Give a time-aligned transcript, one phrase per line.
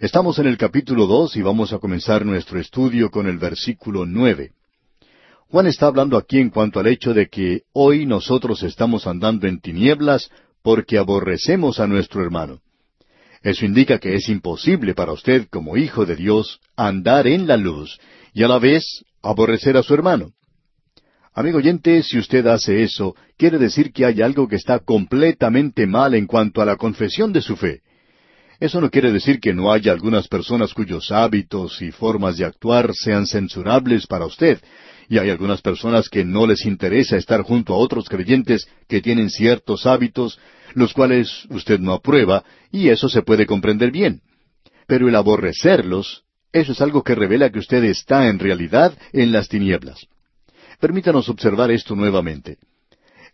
[0.00, 4.52] Estamos en el capítulo dos y vamos a comenzar nuestro estudio con el versículo nueve.
[5.50, 9.60] Juan está hablando aquí en cuanto al hecho de que hoy nosotros estamos andando en
[9.60, 10.30] tinieblas
[10.62, 12.60] porque aborrecemos a nuestro hermano.
[13.42, 18.00] Eso indica que es imposible para usted, como hijo de Dios, andar en la luz
[18.32, 20.30] y a la vez aborrecer a su hermano.
[21.34, 26.14] Amigo oyente, si usted hace eso, quiere decir que hay algo que está completamente mal
[26.14, 27.82] en cuanto a la confesión de su fe.
[28.60, 32.92] Eso no quiere decir que no haya algunas personas cuyos hábitos y formas de actuar
[32.94, 34.60] sean censurables para usted,
[35.08, 39.30] y hay algunas personas que no les interesa estar junto a otros creyentes que tienen
[39.30, 40.38] ciertos hábitos,
[40.74, 44.20] los cuales usted no aprueba, y eso se puede comprender bien.
[44.86, 49.48] Pero el aborrecerlos, eso es algo que revela que usted está en realidad en las
[49.48, 50.06] tinieblas.
[50.78, 52.58] Permítanos observar esto nuevamente.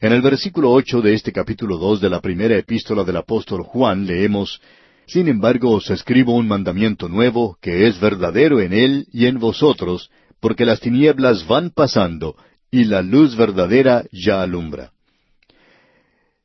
[0.00, 4.06] En el versículo ocho de este capítulo dos de la primera epístola del apóstol Juan
[4.06, 4.60] leemos
[5.06, 10.10] sin embargo os escribo un mandamiento nuevo, que es verdadero en él y en vosotros,
[10.40, 12.36] porque las tinieblas van pasando,
[12.70, 14.92] y la luz verdadera ya alumbra.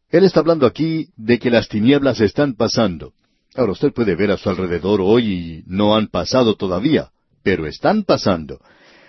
[0.09, 3.13] Él está hablando aquí de que las tinieblas están pasando.
[3.55, 7.09] Ahora usted puede ver a su alrededor hoy y no han pasado todavía,
[7.43, 8.59] pero están pasando.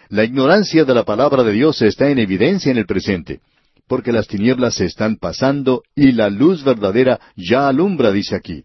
[0.09, 3.41] La ignorancia de la palabra de Dios está en evidencia en el presente,
[3.87, 8.65] porque las tinieblas se están pasando y la luz verdadera ya alumbra, dice aquí.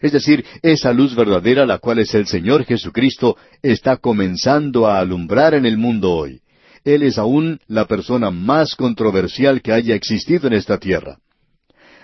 [0.00, 5.54] Es decir, esa luz verdadera, la cual es el Señor Jesucristo, está comenzando a alumbrar
[5.54, 6.40] en el mundo hoy.
[6.84, 11.18] Él es aún la persona más controversial que haya existido en esta tierra.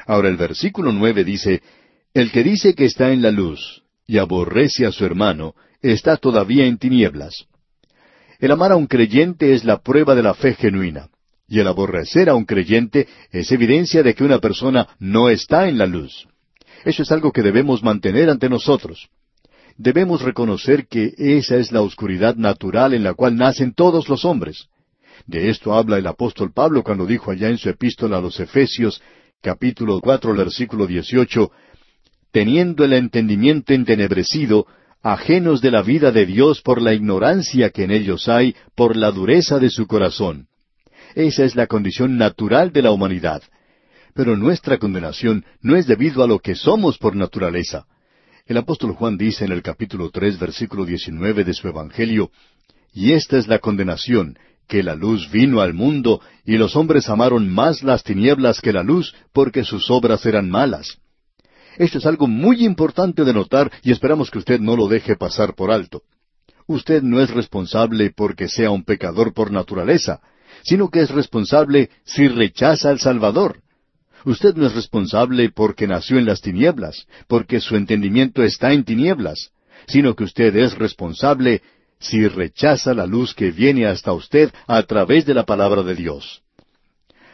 [0.06, 1.62] Ahora el versículo nueve dice,
[2.12, 6.66] El que dice que está en la luz y aborrece a su hermano, está todavía
[6.66, 7.46] en tinieblas.
[8.38, 11.08] El amar a un creyente es la prueba de la fe genuina,
[11.48, 15.78] y el aborrecer a un creyente es evidencia de que una persona no está en
[15.78, 16.26] la luz.
[16.84, 19.08] Eso es algo que debemos mantener ante nosotros.
[19.76, 24.68] Debemos reconocer que esa es la oscuridad natural en la cual nacen todos los hombres.
[25.26, 29.02] De esto habla el apóstol Pablo cuando dijo allá en su epístola a los Efesios,
[29.40, 31.50] capítulo cuatro, versículo dieciocho,
[32.30, 34.66] teniendo el entendimiento entenebrecido,
[35.02, 39.10] ajenos de la vida de Dios por la ignorancia que en ellos hay, por la
[39.10, 40.48] dureza de su corazón.
[41.14, 43.42] Esa es la condición natural de la humanidad.
[44.14, 47.86] Pero nuestra condenación no es debido a lo que somos por naturaleza.
[48.46, 52.30] El apóstol Juan dice en el capítulo tres, versículo diecinueve de su Evangelio,
[52.92, 54.38] Y esta es la condenación,
[54.68, 58.84] que la luz vino al mundo, y los hombres amaron más las tinieblas que la
[58.84, 60.98] luz, porque sus obras eran malas.
[61.76, 65.54] Esto es algo muy importante de notar y esperamos que usted no lo deje pasar
[65.56, 66.02] por alto.
[66.68, 70.20] Usted no es responsable porque sea un pecador por naturaleza,
[70.62, 73.63] sino que es responsable si rechaza al Salvador.
[74.24, 79.50] Usted no es responsable porque nació en las tinieblas, porque su entendimiento está en tinieblas,
[79.86, 81.62] sino que usted es responsable
[82.00, 86.42] si rechaza la luz que viene hasta usted a través de la palabra de Dios.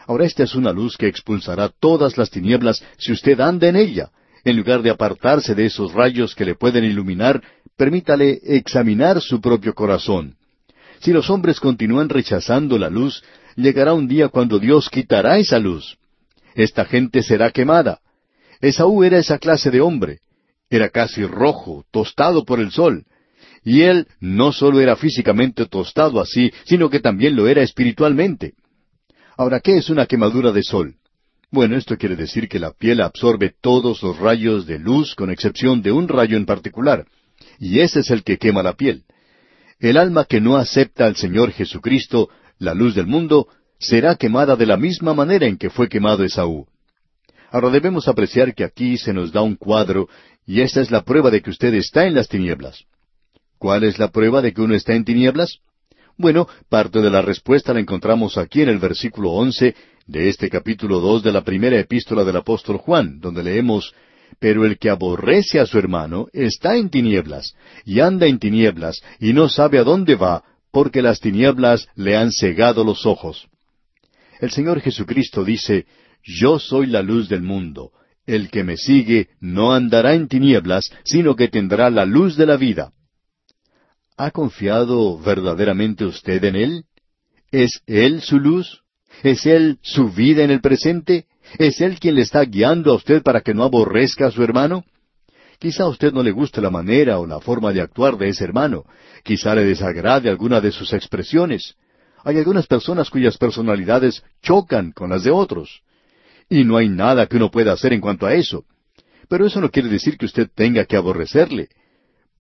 [0.07, 4.11] Ahora esta es una luz que expulsará todas las tinieblas si usted anda en ella.
[4.43, 7.43] En lugar de apartarse de esos rayos que le pueden iluminar,
[7.77, 10.35] permítale examinar su propio corazón.
[11.01, 13.23] Si los hombres continúan rechazando la luz,
[13.55, 16.00] llegará un día cuando Dios quitará esa luz.
[16.55, 18.01] Esta gente será quemada.
[18.61, 20.21] Esaú era esa clase de hombre.
[20.69, 23.05] Era casi rojo, tostado por el sol.
[23.65, 28.55] Y él no solo era físicamente tostado así, sino que también lo era espiritualmente.
[29.37, 30.97] Ahora, ¿qué es una quemadura de sol?
[31.51, 35.83] Bueno, esto quiere decir que la piel absorbe todos los rayos de luz con excepción
[35.83, 37.07] de un rayo en particular,
[37.59, 39.03] y ese es el que quema la piel.
[39.81, 42.29] El alma que no acepta al Señor Jesucristo,
[42.59, 43.49] la luz del mundo,
[43.81, 46.67] será quemada de la misma manera en que fue quemado Esaú.
[47.51, 50.09] Ahora debemos apreciar que aquí se nos da un cuadro,
[50.47, 52.85] y esta es la prueba de que usted está en las tinieblas.
[53.59, 55.59] ¿Cuál es la prueba de que uno está en tinieblas?
[56.17, 59.75] Bueno, parte de la respuesta la encontramos aquí en el versículo once
[60.07, 63.95] de este capítulo dos de la primera epístola del apóstol Juan, donde leemos
[64.39, 67.55] Pero el que aborrece a su hermano está en tinieblas,
[67.85, 72.31] y anda en tinieblas, y no sabe a dónde va, porque las tinieblas le han
[72.33, 73.50] cegado los ojos.
[74.41, 75.87] El Señor Jesucristo dice,
[76.23, 77.93] Yo soy la luz del mundo.
[78.27, 82.57] El que me sigue no andará en tinieblas, sino que tendrá la luz de la
[82.57, 82.93] vida.
[84.17, 86.85] ¿Ha confiado verdaderamente usted en Él?
[87.51, 88.83] ¿Es Él su luz?
[89.23, 91.27] ¿Es Él su vida en el presente?
[91.59, 94.85] ¿Es Él quien le está guiando a usted para que no aborrezca a su hermano?
[95.59, 98.45] Quizá a usted no le guste la manera o la forma de actuar de ese
[98.45, 98.85] hermano.
[99.23, 101.75] Quizá le desagrade alguna de sus expresiones.
[102.25, 105.83] Hay algunas personas cuyas personalidades chocan con las de otros.
[106.49, 108.65] Y no hay nada que uno pueda hacer en cuanto a eso.
[109.29, 111.69] Pero eso no quiere decir que usted tenga que aborrecerle.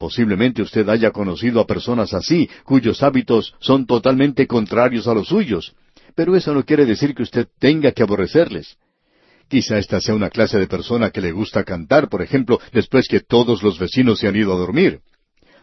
[0.01, 5.75] Posiblemente usted haya conocido a personas así, cuyos hábitos son totalmente contrarios a los suyos,
[6.15, 8.79] pero eso no quiere decir que usted tenga que aborrecerles.
[9.47, 13.21] Quizá esta sea una clase de persona que le gusta cantar, por ejemplo, después que
[13.21, 15.01] todos los vecinos se han ido a dormir.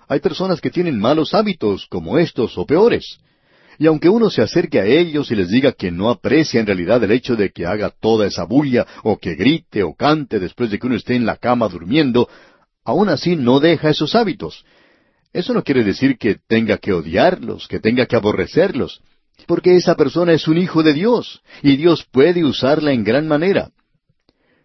[0.08, 3.18] Hay personas que tienen malos hábitos, como estos o peores.
[3.80, 7.04] Y aunque uno se acerque a ellos y les diga que no aprecia en realidad
[7.04, 10.80] el hecho de que haga toda esa bulla, o que grite o cante después de
[10.80, 12.28] que uno esté en la cama durmiendo,
[12.84, 14.66] aún así no deja esos hábitos.
[15.34, 19.02] Eso no quiere decir que tenga que odiarlos, que tenga que aborrecerlos,
[19.46, 23.70] porque esa persona es un hijo de Dios, y Dios puede usarla en gran manera.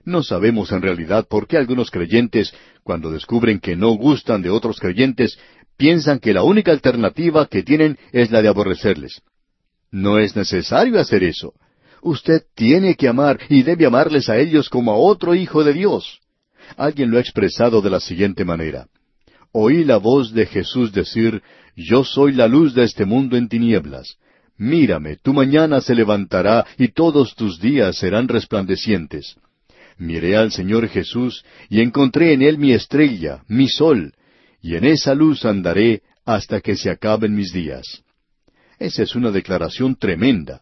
[0.05, 4.81] No sabemos en realidad por qué algunos creyentes, cuando descubren que no gustan de otros
[4.81, 5.38] creyentes,
[5.77, 9.23] piensan que la única alternativa que tienen es la de aborrecerles.
[9.91, 11.53] No es necesario hacer eso.
[12.03, 16.21] Usted tiene que amar y debe amarles a ellos como a otro hijo de Dios.
[16.77, 18.87] Alguien lo ha expresado de la siguiente manera.
[19.53, 21.43] Oí la voz de Jesús decir,
[21.77, 24.17] Yo soy la luz de este mundo en tinieblas.
[24.57, 29.37] Mírame, tu mañana se levantará y todos tus días serán resplandecientes
[30.03, 34.13] miré al Señor Jesús y encontré en Él mi estrella, mi sol,
[34.62, 38.03] y en esa luz andaré hasta que se acaben mis días.
[38.79, 40.61] Esa es una declaración tremenda.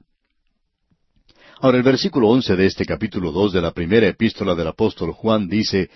[1.60, 5.46] Ahora el versículo once de este capítulo dos de la primera epístola del apóstol Juan
[5.46, 5.90] dice,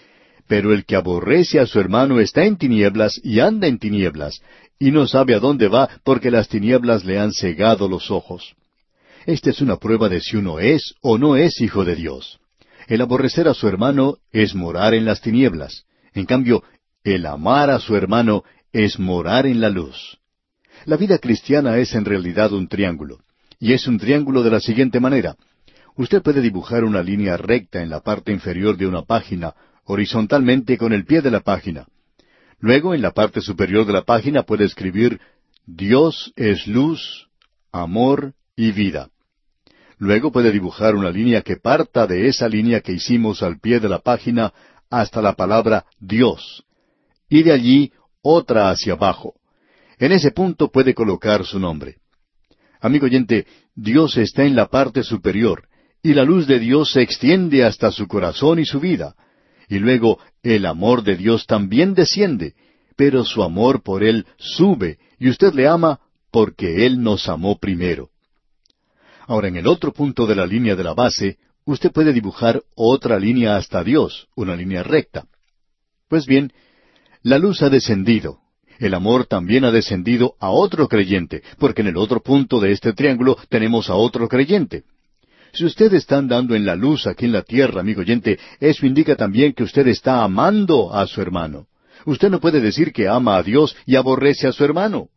[0.46, 4.42] Pero el que aborrece a su hermano está en tinieblas y anda en tinieblas,
[4.78, 8.54] y no sabe a dónde va porque las tinieblas le han cegado los ojos.
[9.24, 12.38] Esta es una prueba de si uno es o no es hijo de Dios.
[12.86, 15.84] El aborrecer a su hermano es morar en las tinieblas.
[16.12, 16.62] En cambio,
[17.04, 18.42] el amar a su hermano
[18.72, 20.18] es morar en la luz.
[20.86, 23.20] La vida cristiana es en realidad un triángulo.
[23.60, 25.36] Y es un triángulo de la siguiente manera.
[25.96, 29.54] Usted puede dibujar una línea recta en la parte inferior de una página,
[29.84, 31.86] horizontalmente con el pie de la página.
[32.58, 35.20] Luego, en la parte superior de la página puede escribir
[35.66, 37.28] Dios es luz,
[37.70, 39.10] amor y vida.
[39.98, 43.88] Luego puede dibujar una línea que parta de esa línea que hicimos al pie de
[43.88, 44.52] la página
[44.90, 46.64] hasta la palabra Dios.
[47.28, 47.92] Y de allí
[48.22, 49.34] otra hacia abajo.
[49.98, 51.96] En ese punto puede colocar su nombre.
[52.80, 55.68] Amigo oyente, Dios está en la parte superior,
[56.02, 59.14] y la luz de Dios se extiende hasta su corazón y su vida.
[59.68, 62.54] Y luego el amor de Dios también desciende,
[62.96, 66.00] pero su amor por Él sube, y usted le ama
[66.30, 68.10] porque Él nos amó primero.
[69.26, 73.18] Ahora, en el otro punto de la línea de la base, usted puede dibujar otra
[73.18, 75.26] línea hasta Dios, una línea recta.
[76.08, 76.52] Pues bien,
[77.24, 78.38] la luz ha descendido.
[78.78, 82.92] El amor también ha descendido a otro creyente, porque en el otro punto de este
[82.92, 84.84] triángulo tenemos a otro creyente.
[85.54, 89.16] Si usted está andando en la luz aquí en la tierra, amigo oyente, eso indica
[89.16, 91.66] también que usted está amando a su hermano.
[92.04, 95.08] Usted no puede decir que ama a Dios y aborrece a su hermano.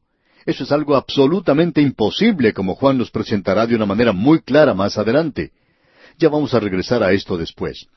[0.46, 4.98] Eso es algo absolutamente imposible, como Juan nos presentará de una manera muy clara más
[4.98, 5.52] adelante.
[6.18, 7.88] Ya vamos a regresar a esto después.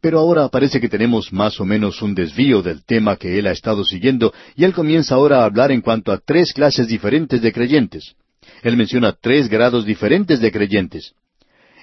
[0.00, 3.52] Pero ahora parece que tenemos más o menos un desvío del tema que él ha
[3.52, 7.52] estado siguiendo, y él comienza ahora a hablar en cuanto a tres clases diferentes de
[7.52, 8.14] creyentes.
[8.62, 11.14] Él menciona tres grados diferentes de creyentes.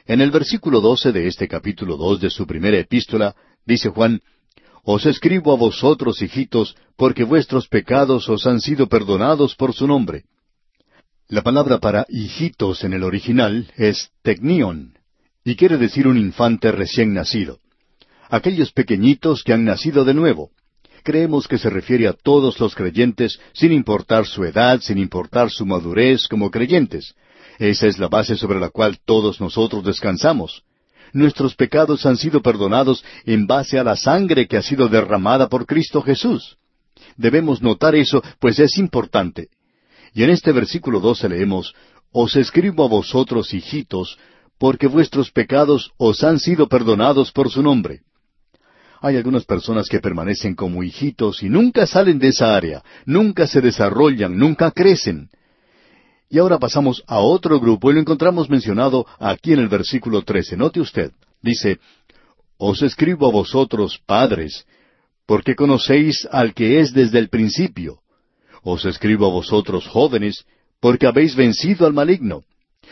[0.05, 3.35] En el versículo doce de este capítulo dos de su primera epístola,
[3.65, 4.21] dice Juan,
[4.83, 10.23] os escribo a vosotros, hijitos, porque vuestros pecados os han sido perdonados por su nombre.
[11.27, 14.93] La palabra para hijitos en el original es tecnion,
[15.43, 17.59] y quiere decir un infante recién nacido.
[18.29, 20.51] Aquellos pequeñitos que han nacido de nuevo.
[21.03, 25.65] Creemos que se refiere a todos los creyentes, sin importar su edad, sin importar su
[25.65, 27.13] madurez como creyentes.
[27.59, 30.63] Esa es la base sobre la cual todos nosotros descansamos
[31.15, 35.65] nuestros pecados han sido perdonados en base a la sangre que ha sido derramada por
[35.65, 36.57] Cristo Jesús.
[37.15, 39.47] Debemos notar eso, pues es importante.
[40.13, 41.73] Y en este versículo 12 leemos,
[42.11, 44.17] Os escribo a vosotros, hijitos,
[44.57, 48.01] porque vuestros pecados os han sido perdonados por su nombre.
[49.01, 53.61] Hay algunas personas que permanecen como hijitos y nunca salen de esa área, nunca se
[53.61, 55.29] desarrollan, nunca crecen.
[56.29, 60.57] Y ahora pasamos a otro grupo y lo encontramos mencionado aquí en el versículo 13.
[60.57, 61.11] Note usted,
[61.41, 61.79] dice,
[62.57, 64.65] Os escribo a vosotros, padres,
[65.25, 67.99] porque conocéis al que es desde el principio.
[68.63, 70.45] Os escribo a vosotros, jóvenes,
[70.79, 72.43] porque habéis vencido al maligno.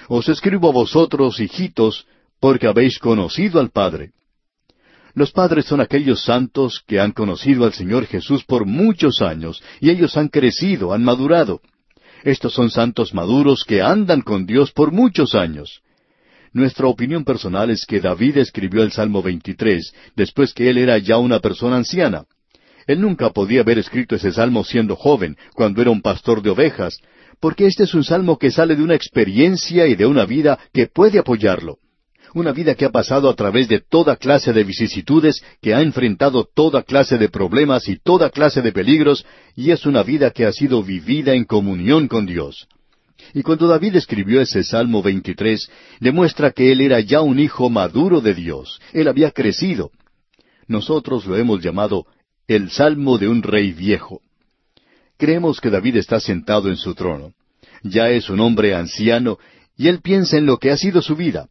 [0.08, 2.06] Os escribo a vosotros, hijitos,
[2.40, 4.12] porque habéis conocido al Padre.
[5.16, 9.92] Los padres son aquellos santos que han conocido al Señor Jesús por muchos años, y
[9.92, 11.62] ellos han crecido, han madurado.
[12.24, 15.82] Estos son santos maduros que andan con Dios por muchos años.
[16.52, 21.18] Nuestra opinión personal es que David escribió el Salmo 23 después que él era ya
[21.18, 22.26] una persona anciana.
[22.88, 27.00] Él nunca podía haber escrito ese salmo siendo joven, cuando era un pastor de ovejas,
[27.40, 30.88] porque este es un salmo que sale de una experiencia y de una vida que
[30.88, 31.78] puede apoyarlo.
[32.34, 36.48] Una vida que ha pasado a través de toda clase de vicisitudes, que ha enfrentado
[36.52, 39.24] toda clase de problemas y toda clase de peligros,
[39.56, 42.68] y es una vida que ha sido vivida en comunión con Dios.
[43.36, 48.20] Y cuando David escribió ese Salmo 23, demuestra que él era ya un hijo maduro
[48.20, 49.92] de Dios, él había crecido.
[50.68, 52.08] Nosotros lo hemos llamado
[52.48, 54.22] el Salmo de un rey viejo.
[55.18, 57.34] Creemos que David está sentado en su trono.
[57.84, 59.38] Ya es un hombre anciano
[59.78, 61.48] y él piensa en lo que ha sido su vida.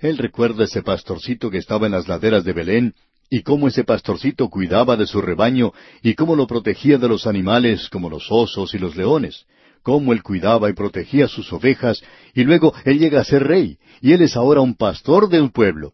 [0.00, 2.94] Él recuerda ese pastorcito que estaba en las laderas de Belén
[3.30, 7.88] y cómo ese pastorcito cuidaba de su rebaño y cómo lo protegía de los animales
[7.90, 9.44] como los osos y los leones,
[9.82, 12.02] cómo él cuidaba y protegía sus ovejas
[12.32, 15.50] y luego él llega a ser rey y él es ahora un pastor de un
[15.50, 15.92] pueblo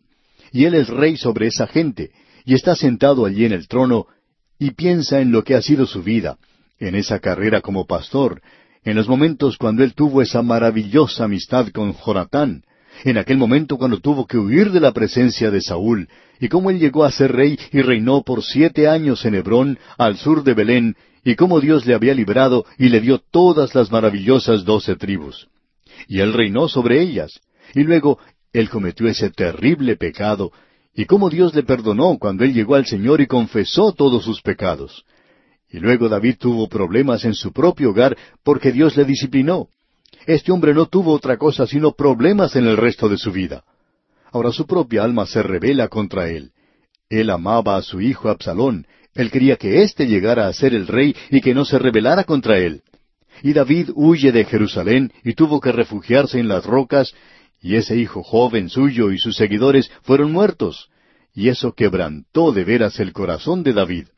[0.52, 2.11] y él es rey sobre esa gente
[2.44, 4.06] y está sentado allí en el trono
[4.58, 6.38] y piensa en lo que ha sido su vida,
[6.78, 8.42] en esa carrera como pastor,
[8.84, 12.62] en los momentos cuando él tuvo esa maravillosa amistad con Jonatán,
[13.04, 16.08] en aquel momento cuando tuvo que huir de la presencia de Saúl,
[16.40, 20.16] y cómo él llegó a ser rey y reinó por siete años en Hebrón, al
[20.16, 24.64] sur de Belén, y cómo Dios le había librado y le dio todas las maravillosas
[24.64, 25.48] doce tribus.
[26.06, 27.40] Y él reinó sobre ellas.
[27.74, 28.18] Y luego
[28.52, 30.52] él cometió ese terrible pecado,
[30.94, 35.04] y cómo Dios le perdonó cuando él llegó al Señor y confesó todos sus pecados.
[35.68, 39.68] Y luego David tuvo problemas en su propio hogar porque Dios le disciplinó.
[40.26, 43.64] Este hombre no tuvo otra cosa sino problemas en el resto de su vida.
[44.33, 46.52] Ahora su propia alma se revela contra él.
[47.09, 51.14] Él amaba a su hijo Absalón, él quería que éste llegara a ser el rey
[51.30, 52.83] y que no se rebelara contra él.
[53.42, 57.14] Y David huye de Jerusalén y tuvo que refugiarse en las rocas,
[57.61, 60.90] y ese hijo joven suyo y sus seguidores fueron muertos,
[61.33, 64.09] y eso quebrantó de veras el corazón de David.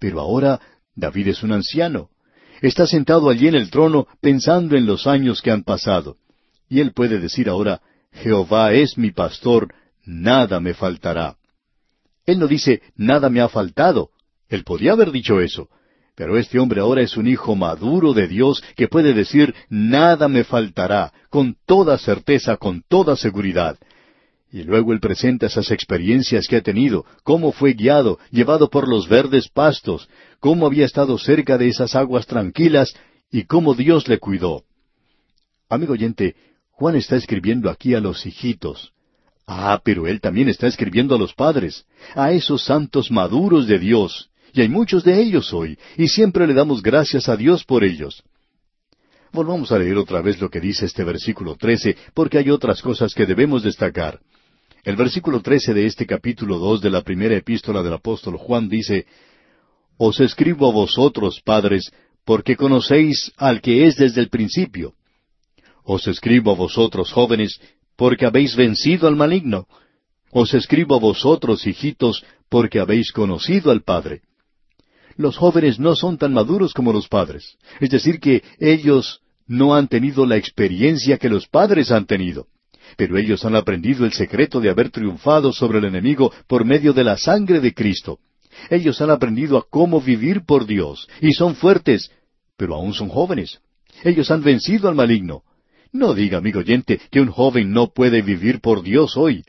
[0.00, 0.60] Pero ahora
[0.94, 2.10] David es un anciano.
[2.60, 6.16] Está sentado allí en el trono pensando en los años que han pasado.
[6.68, 7.80] Y él puede decir ahora,
[8.12, 11.36] Jehová es mi pastor, nada me faltará.
[12.24, 14.10] Él no dice, nada me ha faltado.
[14.48, 15.68] Él podía haber dicho eso.
[16.16, 20.44] Pero este hombre ahora es un hijo maduro de Dios que puede decir, nada me
[20.44, 23.76] faltará, con toda certeza, con toda seguridad.
[24.56, 29.06] Y luego él presenta esas experiencias que ha tenido, cómo fue guiado, llevado por los
[29.06, 30.08] verdes pastos,
[30.40, 32.94] cómo había estado cerca de esas aguas tranquilas
[33.30, 34.62] y cómo Dios le cuidó.
[35.68, 36.36] Amigo oyente,
[36.70, 38.94] Juan está escribiendo aquí a los hijitos.
[39.46, 41.84] Ah, pero él también está escribiendo a los padres,
[42.14, 46.54] a esos santos maduros de Dios, y hay muchos de ellos hoy, y siempre le
[46.54, 48.22] damos gracias a Dios por ellos.
[49.34, 53.12] Volvamos a leer otra vez lo que dice este versículo trece, porque hay otras cosas
[53.12, 54.18] que debemos destacar.
[54.86, 59.04] El versículo trece de este capítulo dos de la primera epístola del apóstol Juan dice,
[59.96, 61.90] Os escribo a vosotros, padres,
[62.24, 64.94] porque conocéis al que es desde el principio.
[65.82, 67.60] Os escribo a vosotros, jóvenes,
[67.96, 69.66] porque habéis vencido al maligno.
[70.30, 74.20] Os escribo a vosotros, hijitos, porque habéis conocido al Padre.
[75.16, 79.88] Los jóvenes no son tan maduros como los padres, es decir, que ellos no han
[79.88, 82.46] tenido la experiencia que los padres han tenido
[82.96, 87.04] pero ellos han aprendido el secreto de haber triunfado sobre el enemigo por medio de
[87.04, 88.18] la sangre de Cristo.
[88.70, 92.10] Ellos han aprendido a cómo vivir por Dios, y son fuertes,
[92.56, 93.60] pero aún son jóvenes.
[94.02, 95.42] Ellos han vencido al maligno.
[95.92, 99.44] No diga, amigo oyente, que un joven no puede vivir por Dios hoy.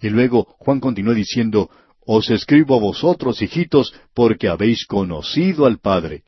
[0.00, 1.70] Y luego Juan continuó diciendo,
[2.04, 6.24] Os escribo a vosotros, hijitos, porque habéis conocido al Padre.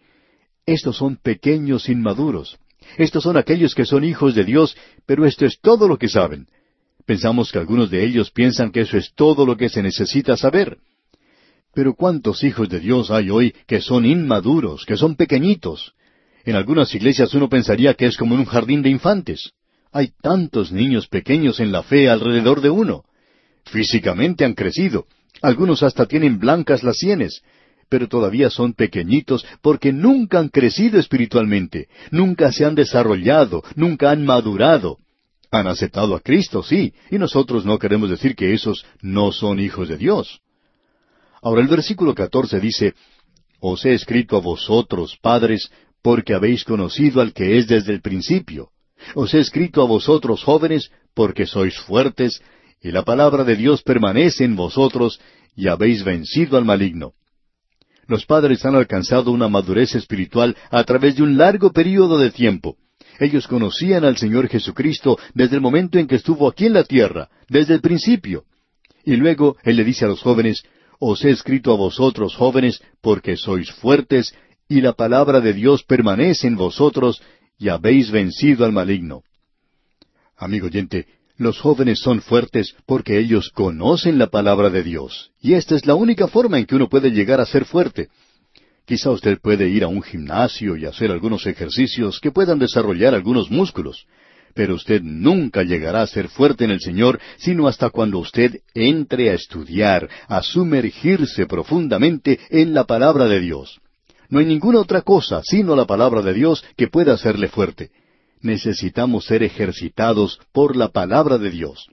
[0.66, 2.58] Estos son pequeños inmaduros.
[2.96, 6.46] Estos son aquellos que son hijos de Dios, pero esto es todo lo que saben.
[7.06, 10.78] Pensamos que algunos de ellos piensan que eso es todo lo que se necesita saber.
[11.74, 15.92] Pero ¿cuántos hijos de Dios hay hoy que son inmaduros, que son pequeñitos?
[16.44, 19.52] En algunas iglesias uno pensaría que es como en un jardín de infantes.
[19.92, 23.04] Hay tantos niños pequeños en la fe alrededor de uno.
[23.64, 25.06] Físicamente han crecido.
[25.42, 27.42] Algunos hasta tienen blancas las sienes,
[27.88, 34.24] pero todavía son pequeñitos porque nunca han crecido espiritualmente, nunca se han desarrollado, nunca han
[34.24, 34.98] madurado.
[35.50, 39.88] Han aceptado a Cristo, sí, y nosotros no queremos decir que esos no son hijos
[39.88, 40.40] de Dios.
[41.42, 42.94] Ahora el versículo catorce dice,
[43.60, 45.70] Os he escrito a vosotros, padres,
[46.02, 48.70] porque habéis conocido al que es desde el principio.
[49.14, 52.42] Os he escrito a vosotros, jóvenes, porque sois fuertes,
[52.82, 55.20] y la palabra de Dios permanece en vosotros,
[55.56, 57.12] y habéis vencido al maligno.
[58.06, 62.76] Los padres han alcanzado una madurez espiritual a través de un largo período de tiempo.
[63.18, 67.28] Ellos conocían al Señor Jesucristo desde el momento en que estuvo aquí en la tierra,
[67.48, 68.44] desde el principio.
[69.04, 70.62] Y luego Él le dice a los jóvenes,
[70.98, 74.34] Os he escrito a vosotros, jóvenes, porque sois fuertes,
[74.68, 77.22] y la palabra de Dios permanece en vosotros,
[77.58, 79.22] y habéis vencido al maligno.
[80.36, 85.74] Amigo oyente, los jóvenes son fuertes porque ellos conocen la palabra de Dios, y esta
[85.74, 88.08] es la única forma en que uno puede llegar a ser fuerte.
[88.86, 93.50] Quizá usted puede ir a un gimnasio y hacer algunos ejercicios que puedan desarrollar algunos
[93.50, 94.06] músculos,
[94.54, 99.30] pero usted nunca llegará a ser fuerte en el Señor sino hasta cuando usted entre
[99.30, 103.80] a estudiar, a sumergirse profundamente en la palabra de Dios.
[104.28, 107.90] No hay ninguna otra cosa sino la palabra de Dios que pueda hacerle fuerte.
[108.44, 111.88] Necesitamos ser ejercitados por la palabra de Dios.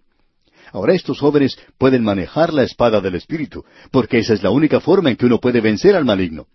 [0.74, 5.10] Ahora estos jóvenes pueden manejar la espada del Espíritu, porque esa es la única forma
[5.10, 6.48] en que uno puede vencer al maligno.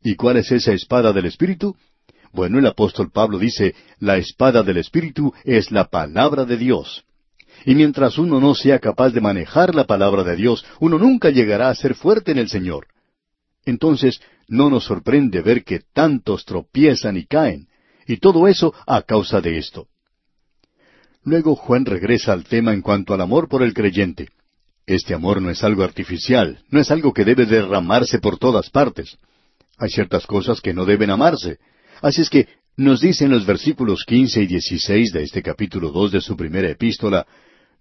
[0.00, 1.74] ¿Y cuál es esa espada del Espíritu?
[2.32, 7.04] Bueno, el apóstol Pablo dice, la espada del Espíritu es la palabra de Dios.
[7.66, 11.68] Y mientras uno no sea capaz de manejar la palabra de Dios, uno nunca llegará
[11.68, 12.86] a ser fuerte en el Señor.
[13.64, 17.66] Entonces, no nos sorprende ver que tantos tropiezan y caen,
[18.06, 19.86] y todo eso a causa de esto.
[21.24, 24.28] Luego Juan regresa al tema en cuanto al amor por el creyente.
[24.86, 29.16] Este amor no es algo artificial, no es algo que debe derramarse por todas partes.
[29.78, 31.58] Hay ciertas cosas que no deben amarse.
[32.00, 36.10] Así es que nos dice en los versículos quince y dieciséis de este capítulo dos
[36.10, 37.26] de su primera epístola,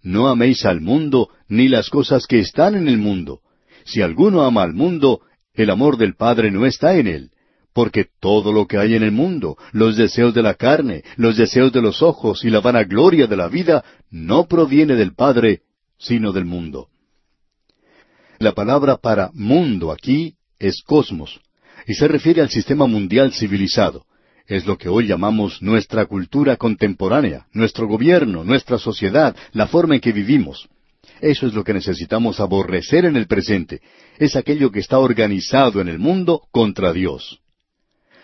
[0.03, 3.41] No améis al mundo ni las cosas que están en el mundo.
[3.85, 5.21] Si alguno ama al mundo,
[5.53, 7.31] el amor del Padre no está en él.
[7.73, 11.71] Porque todo lo que hay en el mundo, los deseos de la carne, los deseos
[11.71, 15.61] de los ojos y la vanagloria de la vida, no proviene del Padre,
[15.97, 16.89] sino del mundo.
[18.39, 21.39] La palabra para mundo aquí es cosmos,
[21.87, 24.05] y se refiere al sistema mundial civilizado.
[24.47, 30.01] Es lo que hoy llamamos nuestra cultura contemporánea, nuestro gobierno, nuestra sociedad, la forma en
[30.01, 30.67] que vivimos.
[31.21, 33.81] Eso es lo que necesitamos aborrecer en el presente.
[34.17, 37.40] Es aquello que está organizado en el mundo contra Dios.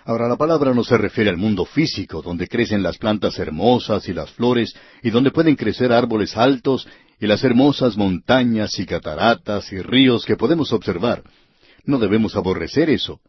[0.07, 4.13] Ahora, la palabra no se refiere al mundo físico, donde crecen las plantas hermosas y
[4.13, 6.87] las flores, y donde pueden crecer árboles altos
[7.19, 11.23] y las hermosas montañas y cataratas y ríos que podemos observar.
[11.83, 13.19] No debemos aborrecer eso.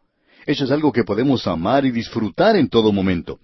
[0.45, 3.39] Eso es algo que podemos amar y disfrutar en todo momento.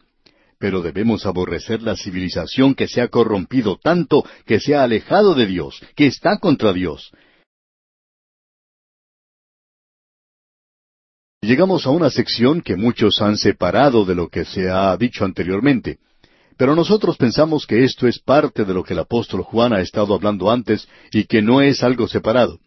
[0.58, 5.46] Pero debemos aborrecer la civilización que se ha corrompido tanto, que se ha alejado de
[5.46, 7.12] Dios, que está contra Dios.
[11.46, 16.00] Llegamos a una sección que muchos han separado de lo que se ha dicho anteriormente.
[16.58, 20.16] Pero nosotros pensamos que esto es parte de lo que el apóstol Juan ha estado
[20.16, 22.58] hablando antes y que no es algo separado.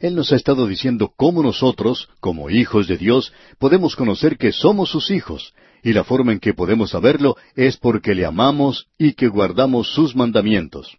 [0.00, 4.90] Él nos ha estado diciendo cómo nosotros, como hijos de Dios, podemos conocer que somos
[4.90, 9.28] sus hijos, y la forma en que podemos saberlo es porque le amamos y que
[9.28, 10.96] guardamos sus mandamientos.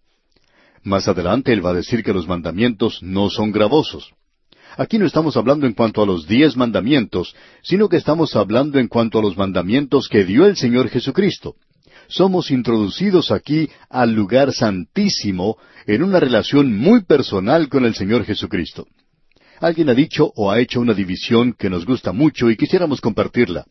[0.83, 4.13] Más adelante Él va a decir que los mandamientos no son gravosos.
[4.77, 8.88] Aquí no estamos hablando en cuanto a los diez mandamientos, sino que estamos hablando en
[8.88, 11.55] cuanto a los mandamientos que dio el Señor Jesucristo
[12.07, 15.57] somos introducidos aquí al lugar santísimo
[15.88, 18.88] en una relación muy personal con el Señor Jesucristo.
[19.59, 23.65] Alguien ha dicho o ha hecho una división que nos gusta mucho y quisiéramos compartirla.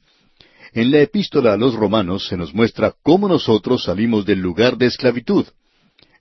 [0.73, 4.87] En la epístola a los romanos se nos muestra cómo nosotros salimos del lugar de
[4.87, 5.47] esclavitud.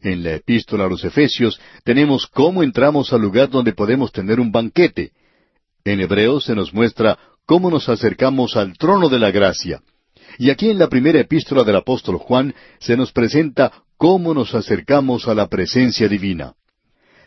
[0.02, 4.52] En la epístola a los efesios tenemos cómo entramos al lugar donde podemos tener un
[4.52, 5.12] banquete.
[5.84, 9.82] En hebreos se nos muestra cómo nos acercamos al trono de la gracia.
[10.40, 15.28] Y aquí en la primera epístola del apóstol Juan se nos presenta cómo nos acercamos
[15.28, 16.56] a la presencia divina.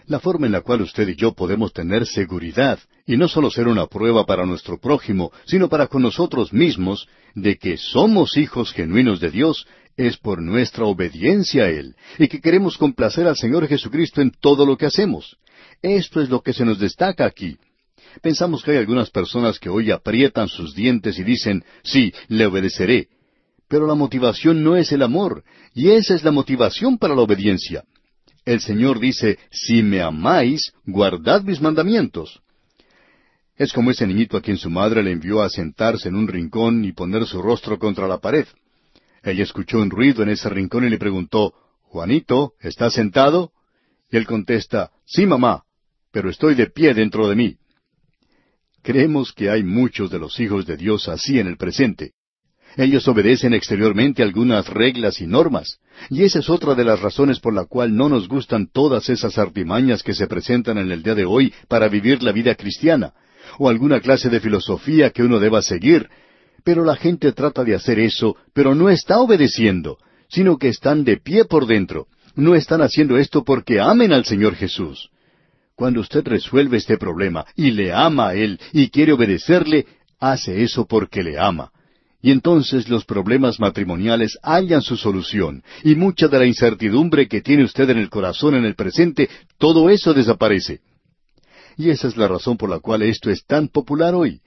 [0.07, 3.69] La forma en la cual usted y yo podemos tener seguridad, y no solo ser
[3.69, 9.21] una prueba para nuestro prójimo, sino para con nosotros mismos, de que somos hijos genuinos
[9.21, 14.21] de Dios, es por nuestra obediencia a Él, y que queremos complacer al Señor Jesucristo
[14.21, 15.37] en todo lo que hacemos.
[15.83, 17.57] Esto es lo que se nos destaca aquí.
[18.23, 23.09] Pensamos que hay algunas personas que hoy aprietan sus dientes y dicen, sí, le obedeceré.
[23.69, 27.85] Pero la motivación no es el amor, y esa es la motivación para la obediencia.
[28.45, 32.43] El Señor dice, si me amáis, guardad mis mandamientos.
[33.57, 36.85] Es como ese niñito a quien su madre le envió a sentarse en un rincón
[36.85, 38.47] y poner su rostro contra la pared.
[39.25, 43.53] Ella escuchó un ruido en ese rincón y le preguntó, Juanito, ¿estás sentado?
[44.11, 45.65] Y él contesta, Sí, mamá,
[46.13, 47.57] pero estoy de pie dentro de mí.
[48.83, 52.13] Creemos que hay muchos de los hijos de Dios así en el presente.
[52.77, 55.79] Ellos obedecen exteriormente algunas reglas y normas,
[56.11, 59.39] y esa es otra de las razones por la cual no nos gustan todas esas
[59.39, 63.15] artimañas que se presentan en el día de hoy para vivir la vida cristiana,
[63.59, 66.11] o alguna clase de filosofía que uno deba seguir,
[66.65, 69.99] pero la gente trata de hacer eso, pero no está obedeciendo,
[70.29, 72.09] sino que están de pie por dentro.
[72.35, 75.11] No están haciendo esto porque amen al Señor Jesús.
[75.77, 79.87] Cuando usted resuelve este problema y le ama a Él y quiere obedecerle,
[80.19, 81.71] hace eso porque le ama.
[82.23, 87.65] Y entonces los problemas matrimoniales hallan su solución, y mucha de la incertidumbre que tiene
[87.65, 90.81] usted en el corazón en el presente, todo eso desaparece.
[91.77, 94.41] Y esa es la razón por la cual esto es tan popular hoy.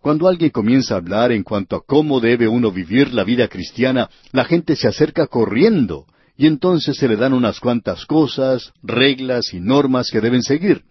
[0.00, 4.08] Cuando alguien comienza a hablar en cuanto a cómo debe uno vivir la vida cristiana,
[4.32, 9.60] la gente se acerca corriendo, y entonces se le dan unas cuantas cosas, reglas y
[9.60, 10.82] normas que deben seguir.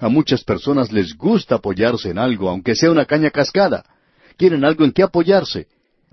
[0.00, 3.84] A muchas personas les gusta apoyarse en algo, aunque sea una caña cascada
[4.36, 5.66] quieren algo en que apoyarse,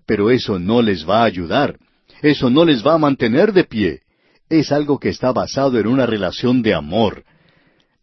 [0.06, 1.80] pero eso no les va a ayudar,
[2.22, 4.02] eso no les va a mantener de pie.
[4.50, 7.24] Es algo que está basado en una relación de amor.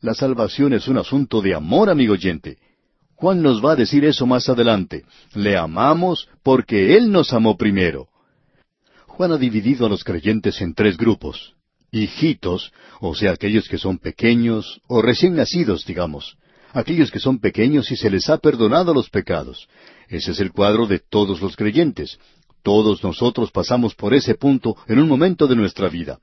[0.01, 2.59] La salvación es un asunto de amor, amigo oyente.
[3.17, 5.05] Juan nos va a decir eso más adelante.
[5.35, 8.09] Le amamos porque Él nos amó primero.
[9.07, 11.55] Juan ha dividido a los creyentes en tres grupos.
[11.91, 16.37] Hijitos, o sea, aquellos que son pequeños o recién nacidos, digamos.
[16.73, 19.67] Aquellos que son pequeños y se les ha perdonado los pecados.
[20.09, 22.19] Ese es el cuadro de todos los creyentes.
[22.63, 26.19] Todos nosotros pasamos por ese punto en un momento de nuestra vida.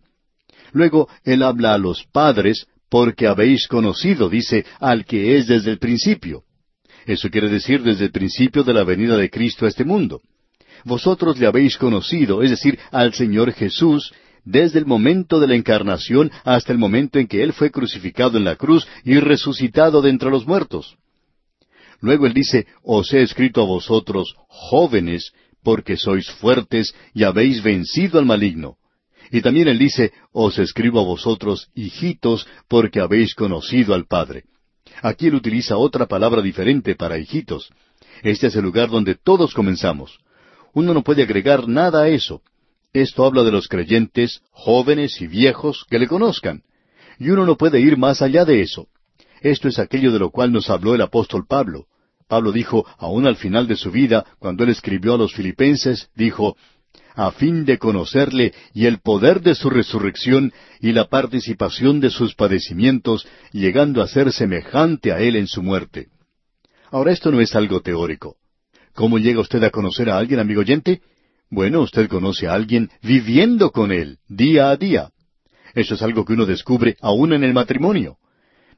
[0.74, 5.80] Luego, Él habla a los padres, porque habéis conocido, dice, al que es desde el
[5.80, 6.44] principio.
[7.06, 10.22] Eso quiere decir desde el principio de la venida de Cristo a este mundo.
[10.86, 14.14] Vosotros le habéis conocido, es decir, al Señor Jesús,
[14.46, 18.44] desde el momento de la encarnación hasta el momento en que Él fue crucificado en
[18.44, 20.98] la cruz y resucitado de entre los muertos.
[22.04, 25.32] Luego él dice, os he escrito a vosotros, jóvenes,
[25.64, 28.76] porque sois fuertes y habéis vencido al maligno.
[29.32, 34.44] Y también él dice, os escribo a vosotros, hijitos, porque habéis conocido al Padre.
[35.04, 37.70] Aquí él utiliza otra palabra diferente para hijitos.
[38.24, 40.20] Este es el lugar donde todos comenzamos.
[40.74, 42.42] Uno no puede agregar nada a eso.
[42.94, 46.64] Esto habla de los creyentes, jóvenes y viejos, que le conozcan.
[47.20, 48.88] Y uno no puede ir más allá de eso.
[49.42, 51.88] Esto es aquello de lo cual nos habló el apóstol Pablo.
[52.30, 56.56] Pablo dijo, aún al final de su vida, cuando él escribió a los filipenses, dijo,
[57.16, 62.36] a fin de conocerle y el poder de su resurrección y la participación de sus
[62.36, 66.08] padecimientos, llegando a ser semejante a él en su muerte.
[66.92, 68.38] Ahora esto no es algo teórico.
[68.94, 71.02] ¿Cómo llega usted a conocer a alguien, amigo oyente?
[71.50, 75.10] Bueno, usted conoce a alguien viviendo con él, día a día.
[75.74, 78.18] Eso es algo que uno descubre aún en el matrimonio.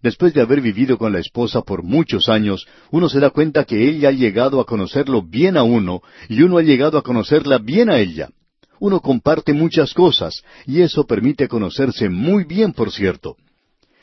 [0.06, 3.90] Después de haber vivido con la esposa por muchos años, uno se da cuenta que
[3.90, 7.90] ella ha llegado a conocerlo bien a uno y uno ha llegado a conocerla bien
[7.90, 8.30] a ella.
[8.80, 13.36] Uno comparte muchas cosas y eso permite conocerse muy bien, por cierto.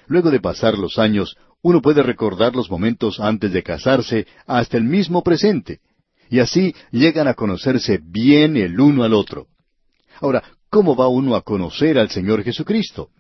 [0.09, 4.83] Luego de pasar los años, uno puede recordar los momentos antes de casarse hasta el
[4.83, 5.79] mismo presente.
[6.29, 9.47] Y así llegan a conocerse bien el uno al otro.
[10.21, 13.11] Ahora, ¿cómo va uno a conocer al Señor Jesucristo?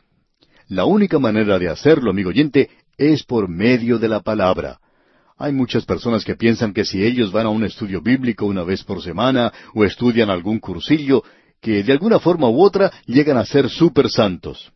[0.68, 4.78] La única manera de hacerlo, amigo oyente, es por medio de la palabra.
[5.38, 8.84] Hay muchas personas que piensan que si ellos van a un estudio bíblico una vez
[8.84, 11.24] por semana o estudian algún cursillo,
[11.60, 14.72] que de alguna forma u otra llegan a ser super santos.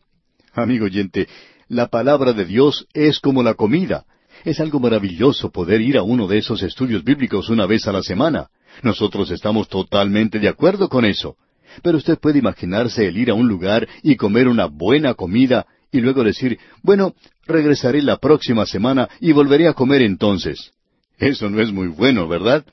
[0.53, 1.27] Amigo oyente,
[1.67, 4.05] la palabra de Dios es como la comida.
[4.43, 8.01] Es algo maravilloso poder ir a uno de esos estudios bíblicos una vez a la
[8.01, 8.47] semana.
[8.83, 11.35] Nosotros estamos totalmente de acuerdo con eso.
[11.83, 16.01] Pero usted puede imaginarse el ir a un lugar y comer una buena comida y
[16.01, 17.13] luego decir, bueno,
[17.45, 20.71] regresaré la próxima semana y volveré a comer entonces.
[21.17, 22.65] Eso no es muy bueno, ¿verdad?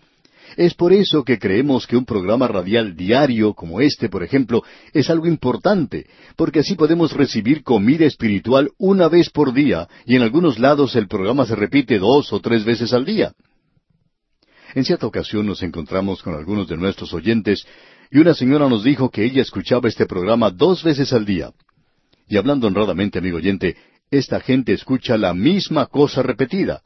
[0.56, 5.10] Es por eso que creemos que un programa radial diario como este, por ejemplo, es
[5.10, 6.06] algo importante,
[6.36, 11.08] porque así podemos recibir comida espiritual una vez por día, y en algunos lados el
[11.08, 13.32] programa se repite dos o tres veces al día.
[14.74, 17.66] En cierta ocasión nos encontramos con algunos de nuestros oyentes,
[18.10, 21.50] y una señora nos dijo que ella escuchaba este programa dos veces al día.
[22.28, 23.76] Y hablando honradamente, amigo oyente,
[24.10, 26.82] esta gente escucha la misma cosa repetida.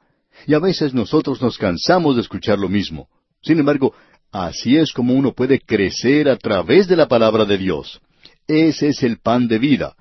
[0.47, 3.09] Y a veces nosotros nos cansamos de escuchar lo mismo.
[3.43, 3.95] Sin embargo,
[4.33, 8.01] así es como uno puede crecer a través de la palabra de Dios.
[8.47, 9.95] Ese es el pan de vida.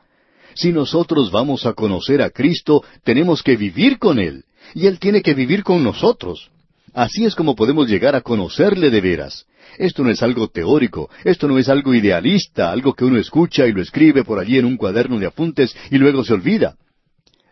[0.56, 5.22] Si nosotros vamos a conocer a Cristo, tenemos que vivir con Él, y Él tiene
[5.22, 6.50] que vivir con nosotros.
[6.94, 9.46] Así es como podemos llegar a conocerle de veras.
[9.78, 13.74] Esto no es algo teórico, esto no es algo idealista, algo que uno escucha y
[13.74, 16.76] lo escribe por allí en un cuaderno de apuntes y luego se olvida.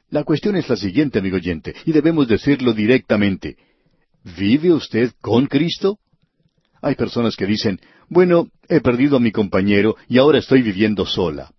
[0.10, 3.58] La cuestión es la siguiente, amigo oyente, y debemos decirlo directamente.
[4.38, 6.00] ¿Vive usted con Cristo?
[6.82, 11.52] Hay personas que dicen, bueno, he perdido a mi compañero y ahora estoy viviendo sola.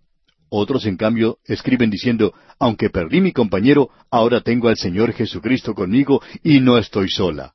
[0.49, 6.23] Otros, en cambio, escriben diciendo, aunque perdí mi compañero, ahora tengo al Señor Jesucristo conmigo
[6.43, 7.55] y no estoy sola.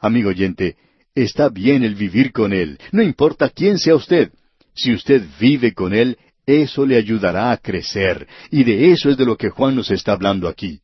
[0.00, 0.76] Amigo oyente,
[1.18, 4.30] Está bien el vivir con Él, no importa quién sea usted.
[4.72, 9.26] Si usted vive con Él, eso le ayudará a crecer, y de eso es de
[9.26, 10.78] lo que Juan nos está hablando aquí.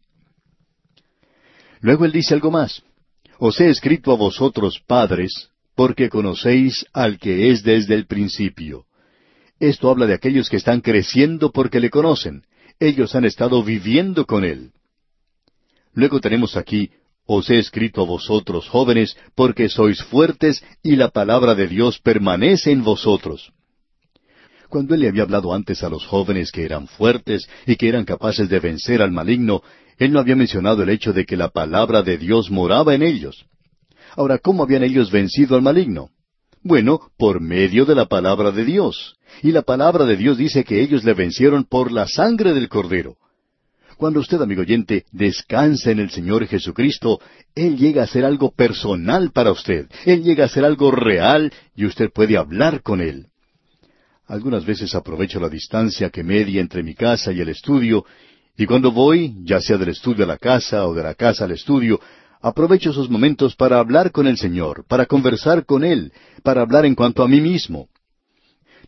[1.81, 2.83] Luego él dice algo más.
[3.38, 8.87] Os he escrito a vosotros, padres, porque conocéis al que es desde el principio.
[9.61, 12.42] Esto habla de aquellos que están creciendo porque le conocen.
[12.81, 14.73] Ellos han estado viviendo con él.
[15.92, 16.90] Luego tenemos aquí,
[17.27, 22.71] os he escrito a vosotros jóvenes, porque sois fuertes y la palabra de Dios permanece
[22.71, 23.53] en vosotros.
[24.69, 28.05] Cuando él le había hablado antes a los jóvenes que eran fuertes y que eran
[28.05, 29.63] capaces de vencer al maligno,
[29.99, 33.47] él no había mencionado el hecho de que la palabra de Dios moraba en ellos.
[34.17, 36.11] Ahora, ¿cómo habían ellos vencido al maligno?
[36.63, 39.17] Bueno, por medio de la palabra de Dios.
[39.43, 43.17] Y la palabra de Dios dice que ellos le vencieron por la sangre del Cordero.
[43.96, 47.20] Cuando usted, amigo oyente, descansa en el Señor Jesucristo,
[47.54, 49.87] Él llega a ser algo personal para usted.
[50.04, 53.26] Él llega a ser algo real y usted puede hablar con Él.
[54.26, 58.04] Algunas veces aprovecho la distancia que media entre mi casa y el estudio,
[58.57, 61.50] y cuando voy, ya sea del estudio a la casa o de la casa al
[61.52, 62.00] estudio,
[62.40, 66.94] aprovecho esos momentos para hablar con el Señor, para conversar con Él, para hablar en
[66.94, 67.88] cuanto a mí mismo.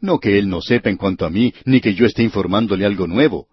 [0.01, 3.07] No que Él no sepa en cuanto a mí, ni que yo esté informándole algo
[3.07, 3.49] nuevo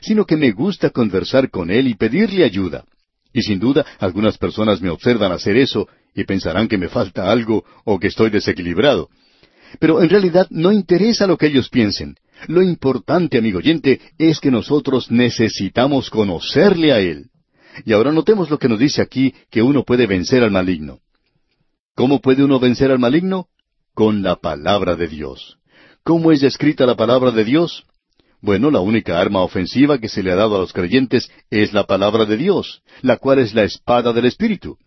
[0.00, 2.84] sino que me gusta conversar con Él y pedirle ayuda.
[3.32, 7.64] Y sin duda algunas personas me observan hacer eso y pensarán que me falta algo
[7.84, 9.08] o que estoy desequilibrado.
[9.78, 12.16] Pero en realidad no interesa lo que ellos piensen.
[12.46, 17.30] Lo importante, amigo oyente, es que nosotros necesitamos conocerle a Él.
[17.84, 21.00] Y ahora notemos lo que nos dice aquí, que uno puede vencer al maligno.
[21.94, 23.48] ¿Cómo puede uno vencer al maligno?
[23.94, 25.58] Con la palabra de Dios.
[26.04, 27.84] ¿Cómo es descrita la palabra de Dios?
[28.40, 31.86] Bueno, la única arma ofensiva que se le ha dado a los creyentes es la
[31.86, 34.78] palabra de Dios, la cual es la espada del Espíritu.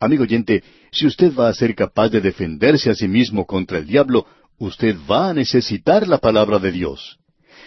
[0.00, 3.86] Amigo oyente, si usted va a ser capaz de defenderse a sí mismo contra el
[3.86, 4.26] diablo,
[4.58, 7.18] usted va a necesitar la palabra de Dios.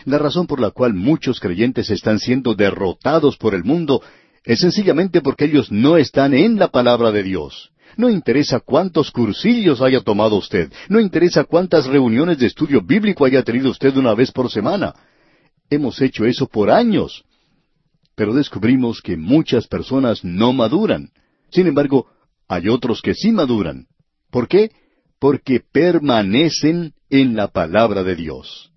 [0.03, 4.01] La razón por la cual muchos creyentes están siendo derrotados por el mundo
[4.43, 7.71] es sencillamente porque ellos no están en la palabra de Dios.
[7.95, 13.43] No interesa cuántos cursillos haya tomado usted, no interesa cuántas reuniones de estudio bíblico haya
[13.43, 14.93] tenido usted una vez por semana.
[15.73, 17.23] Hemos hecho eso por años.
[18.15, 21.09] Pero descubrimos que muchas personas no maduran.
[21.49, 22.05] Sin embargo,
[22.47, 23.87] hay otros que sí maduran.
[24.29, 24.69] ¿Por qué?
[25.19, 28.71] Porque permanecen en la palabra de Dios.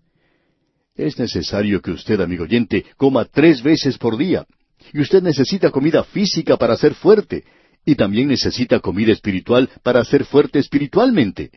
[0.95, 4.47] Es necesario que usted, amigo oyente, coma tres veces por día.
[4.95, 7.45] Y usted necesita comida física para ser fuerte.
[7.85, 11.51] Y también necesita comida espiritual para ser fuerte espiritualmente.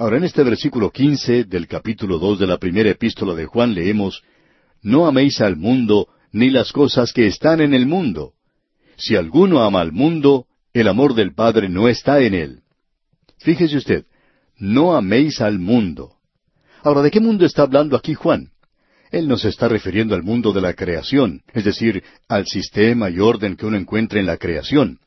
[0.00, 4.22] Ahora en este versículo quince del capítulo dos de la primera epístola de Juan leemos
[4.80, 8.32] No améis al mundo ni las cosas que están en el mundo.
[8.96, 12.60] Si alguno ama al mundo, el amor del Padre no está en él.
[13.40, 14.06] Fíjese usted,
[14.56, 16.14] no améis al mundo.
[16.82, 18.52] Ahora, ¿de qué mundo está hablando aquí Juan?
[19.10, 23.54] Él nos está refiriendo al mundo de la creación, es decir, al sistema y orden
[23.54, 24.98] que uno encuentra en la creación.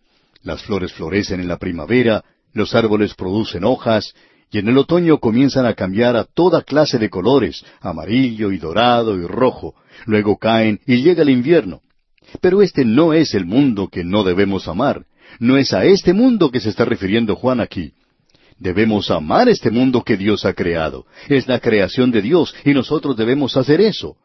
[0.44, 4.14] Las flores florecen en la primavera, los árboles producen hojas,
[4.54, 9.18] y en el otoño comienzan a cambiar a toda clase de colores, amarillo y dorado
[9.18, 9.74] y rojo,
[10.06, 11.82] luego caen y llega el invierno.
[12.40, 15.08] Pero este no es el mundo que no debemos amar,
[15.40, 17.94] no es a este mundo que se está refiriendo Juan aquí.
[18.60, 21.08] Debemos amar este mundo que Dios ha creado.
[21.30, 24.18] Es la creación de Dios y nosotros debemos hacer eso.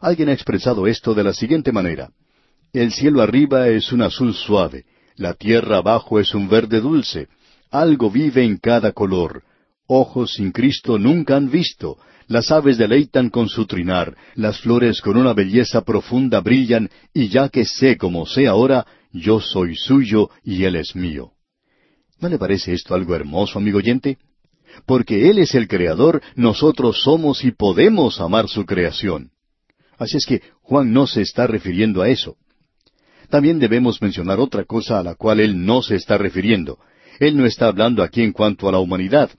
[0.00, 2.10] Alguien ha expresado esto de la siguiente manera.
[2.72, 7.28] El cielo arriba es un azul suave, la tierra abajo es un verde dulce,
[7.70, 9.44] algo vive en cada color,
[9.92, 11.98] ojos sin Cristo nunca han visto,
[12.28, 17.48] las aves deleitan con su trinar, las flores con una belleza profunda brillan, y ya
[17.48, 21.32] que sé como sé ahora, yo soy suyo y Él es mío.
[22.20, 24.18] ¿No le parece esto algo hermoso, amigo oyente?
[24.86, 29.30] Porque Él es el Creador, nosotros somos y podemos amar su creación.
[29.98, 32.36] Así es que Juan no se está refiriendo a eso.
[33.28, 36.78] También debemos mencionar otra cosa a la cual Él no se está refiriendo.
[37.18, 39.30] Él no está hablando aquí en cuanto a la humanidad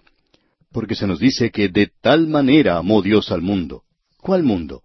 [0.71, 3.83] porque se nos dice que de tal manera amó Dios al mundo.
[4.17, 4.83] ¿Cuál mundo?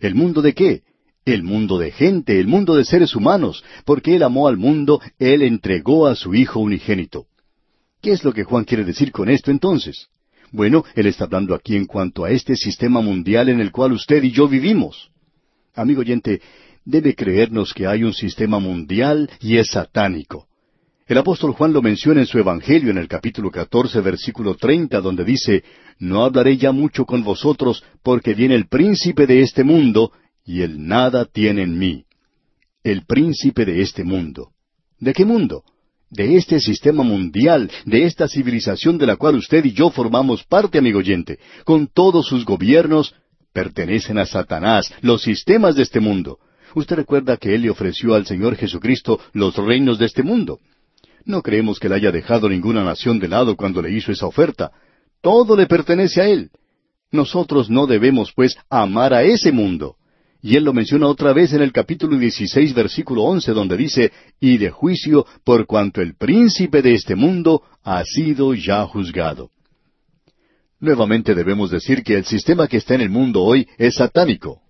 [0.00, 0.82] ¿El mundo de qué?
[1.24, 5.42] El mundo de gente, el mundo de seres humanos, porque Él amó al mundo, Él
[5.42, 7.26] entregó a su Hijo unigénito.
[8.00, 10.08] ¿Qué es lo que Juan quiere decir con esto entonces?
[10.50, 14.22] Bueno, Él está hablando aquí en cuanto a este sistema mundial en el cual usted
[14.22, 15.10] y yo vivimos.
[15.74, 16.40] Amigo oyente,
[16.84, 20.47] debe creernos que hay un sistema mundial y es satánico.
[21.08, 25.24] El apóstol Juan lo menciona en su Evangelio en el capítulo catorce, versículo treinta, donde
[25.24, 25.64] dice,
[25.98, 30.12] No hablaré ya mucho con vosotros, porque viene el príncipe de este mundo,
[30.44, 32.04] y él nada tiene en mí.
[32.84, 34.50] El príncipe de este mundo.
[35.00, 35.64] ¿De qué mundo?
[36.10, 40.78] de este sistema mundial, de esta civilización de la cual usted y yo formamos parte,
[40.78, 43.14] amigo oyente, con todos sus gobiernos,
[43.52, 46.38] pertenecen a Satanás, los sistemas de este mundo.
[46.74, 50.60] Usted recuerda que Él le ofreció al Señor Jesucristo los reinos de este mundo.
[51.28, 54.72] No creemos que le haya dejado ninguna nación de lado cuando le hizo esa oferta.
[55.20, 56.50] Todo le pertenece a Él.
[57.12, 59.96] Nosotros no debemos, pues, amar a ese mundo.
[60.40, 64.10] Y él lo menciona otra vez en el capítulo 16, versículo 11, donde dice,
[64.40, 69.50] y de juicio por cuanto el príncipe de este mundo ha sido ya juzgado.
[70.80, 74.62] Nuevamente debemos decir que el sistema que está en el mundo hoy es satánico.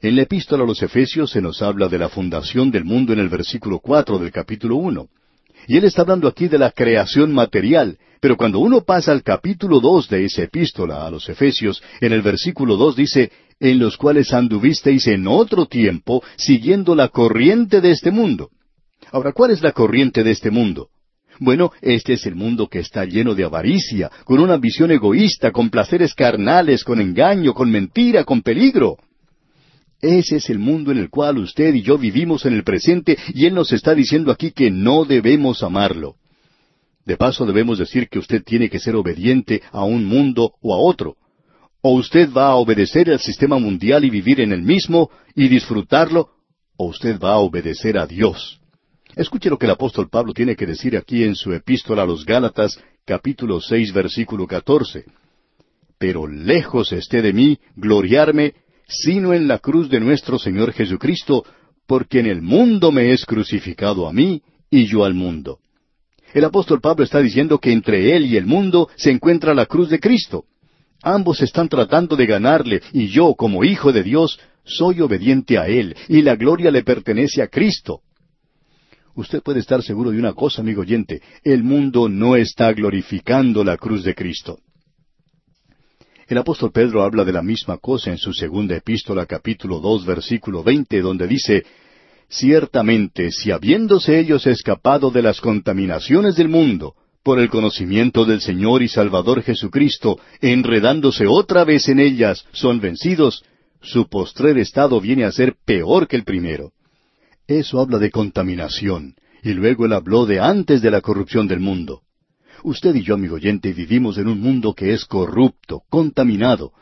[0.00, 3.20] En la epístola a los Efesios se nos habla de la fundación del mundo en
[3.20, 5.08] el versículo cuatro del capítulo uno.
[5.66, 9.80] Y él está hablando aquí de la creación material, pero cuando uno pasa al capítulo
[9.80, 14.32] dos de esa epístola a los Efesios, en el versículo dos dice, en los cuales
[14.32, 18.50] anduvisteis en otro tiempo, siguiendo la corriente de este mundo.
[19.12, 20.88] Ahora, ¿cuál es la corriente de este mundo?
[21.38, 25.68] Bueno, este es el mundo que está lleno de avaricia, con una ambición egoísta, con
[25.70, 28.96] placeres carnales, con engaño, con mentira, con peligro.
[30.06, 33.46] Ese es el mundo en el cual usted y yo vivimos en el presente y
[33.46, 36.14] Él nos está diciendo aquí que no debemos amarlo.
[37.04, 40.78] De paso debemos decir que usted tiene que ser obediente a un mundo o a
[40.78, 41.16] otro.
[41.80, 46.30] O usted va a obedecer al sistema mundial y vivir en el mismo y disfrutarlo,
[46.76, 48.60] o usted va a obedecer a Dios.
[49.16, 52.24] Escuche lo que el apóstol Pablo tiene que decir aquí en su epístola a los
[52.24, 55.04] Gálatas, capítulo seis, versículo catorce.
[55.98, 58.54] Pero lejos esté de mí gloriarme,
[58.86, 61.44] sino en la cruz de nuestro Señor Jesucristo,
[61.86, 65.58] porque en el mundo me es crucificado a mí y yo al mundo.
[66.34, 69.88] El apóstol Pablo está diciendo que entre él y el mundo se encuentra la cruz
[69.88, 70.44] de Cristo.
[71.02, 75.94] Ambos están tratando de ganarle, y yo, como hijo de Dios, soy obediente a Él,
[76.08, 78.00] y la gloria le pertenece a Cristo.
[79.14, 83.76] Usted puede estar seguro de una cosa, amigo oyente, el mundo no está glorificando la
[83.76, 84.58] cruz de Cristo.
[86.28, 90.64] El apóstol Pedro habla de la misma cosa en su segunda epístola capítulo dos versículo
[90.64, 91.64] veinte, donde dice
[92.28, 98.82] Ciertamente, si habiéndose ellos escapado de las contaminaciones del mundo, por el conocimiento del Señor
[98.82, 103.44] y Salvador Jesucristo, enredándose otra vez en ellas, son vencidos,
[103.80, 106.72] su postrer estado viene a ser peor que el primero.
[107.46, 112.02] Eso habla de contaminación, y luego él habló de antes de la corrupción del mundo.
[112.66, 116.72] Usted y yo, amigo oyente, vivimos en un mundo que es corrupto, contaminado.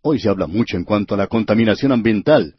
[0.00, 2.54] Hoy se habla mucho en cuanto a la contaminación ambiental.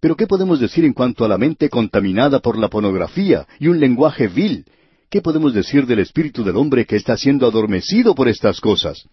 [0.00, 3.78] Pero ¿qué podemos decir en cuanto a la mente contaminada por la pornografía y un
[3.78, 4.64] lenguaje vil?
[5.08, 9.08] ¿Qué podemos decir del espíritu del hombre que está siendo adormecido por estas cosas?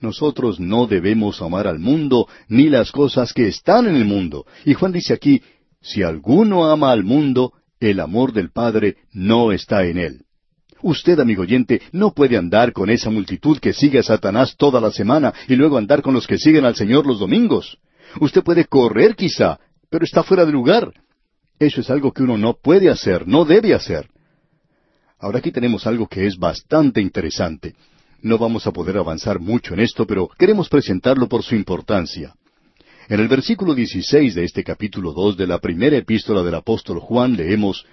[0.00, 4.46] Nosotros no debemos amar al mundo ni las cosas que están en el mundo.
[4.64, 5.42] Y Juan dice aquí,
[5.82, 10.24] si alguno ama al mundo, el amor del Padre no está en él.
[10.82, 14.92] Usted, amigo oyente, no puede andar con esa multitud que sigue a Satanás toda la
[14.92, 17.78] semana y luego andar con los que siguen al Señor los domingos.
[18.20, 19.58] Usted puede correr quizá,
[19.90, 20.92] pero está fuera de lugar.
[21.58, 24.08] Eso es algo que uno no puede hacer, no debe hacer.
[25.18, 27.74] Ahora aquí tenemos algo que es bastante interesante.
[28.22, 32.34] No vamos a poder avanzar mucho en esto, pero queremos presentarlo por su importancia.
[33.08, 37.36] En el versículo 16 de este capítulo 2 de la primera epístola del apóstol Juan
[37.36, 37.84] leemos,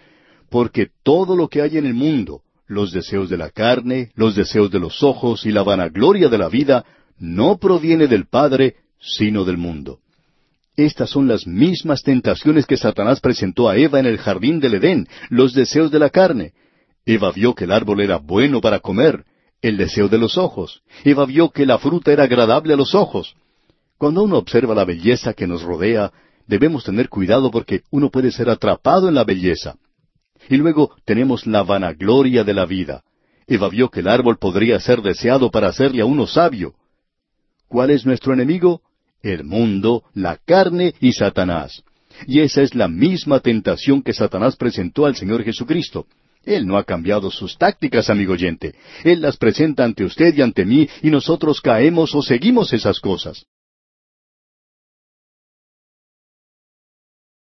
[0.50, 4.72] Porque todo lo que hay en el mundo, los deseos de la carne, los deseos
[4.72, 6.86] de los ojos y la vanagloria de la vida,
[7.18, 10.00] no proviene del Padre, sino del mundo.
[10.76, 15.08] Estas son las mismas tentaciones que Satanás presentó a Eva en el jardín del Edén,
[15.30, 16.54] los deseos de la carne.
[17.06, 19.24] Eva vio que el árbol era bueno para comer,
[19.62, 20.82] el deseo de los ojos.
[21.04, 23.36] Eva vio que la fruta era agradable a los ojos.
[23.98, 26.12] Cuando uno observa la belleza que nos rodea,
[26.46, 29.76] debemos tener cuidado porque uno puede ser atrapado en la belleza.
[30.50, 33.04] Y luego tenemos la vanagloria de la vida.
[33.48, 36.74] Eva vio que el árbol podría ser deseado para hacerle a uno sabio.
[37.68, 38.82] ¿Cuál es nuestro enemigo?
[39.32, 41.84] el mundo, la carne y Satanás.
[42.28, 46.06] Y esa es la misma tentación que Satanás presentó al Señor Jesucristo.
[46.44, 48.76] Él no ha cambiado sus tácticas, amigo oyente.
[49.04, 53.46] Él las presenta ante usted y ante mí y nosotros caemos o seguimos esas cosas.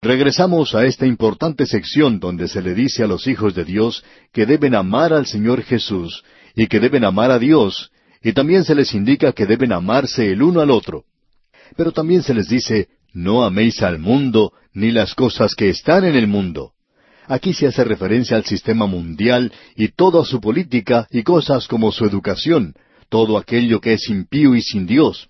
[0.05, 4.47] Regresamos a esta importante sección donde se le dice a los hijos de Dios que
[4.47, 6.25] deben amar al Señor Jesús
[6.57, 10.43] y que deben amar a Dios, y también se les indica que deben amarse el
[10.43, 11.05] uno al otro.
[11.77, 16.17] Pero también se les dice, no améis al mundo ni las cosas que están en
[16.17, 16.73] el mundo.
[17.29, 22.05] Aquí se hace referencia al sistema mundial y toda su política y cosas como su
[22.05, 22.75] educación,
[23.09, 25.29] todo aquello que es impío y sin Dios.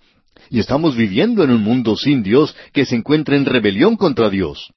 [0.51, 4.73] Y estamos viviendo en un mundo sin Dios que se encuentra en rebelión contra Dios.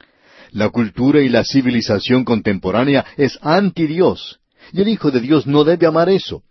[0.52, 4.40] La cultura y la civilización contemporánea es anti Dios.
[4.72, 6.44] Y el Hijo de Dios no debe amar eso.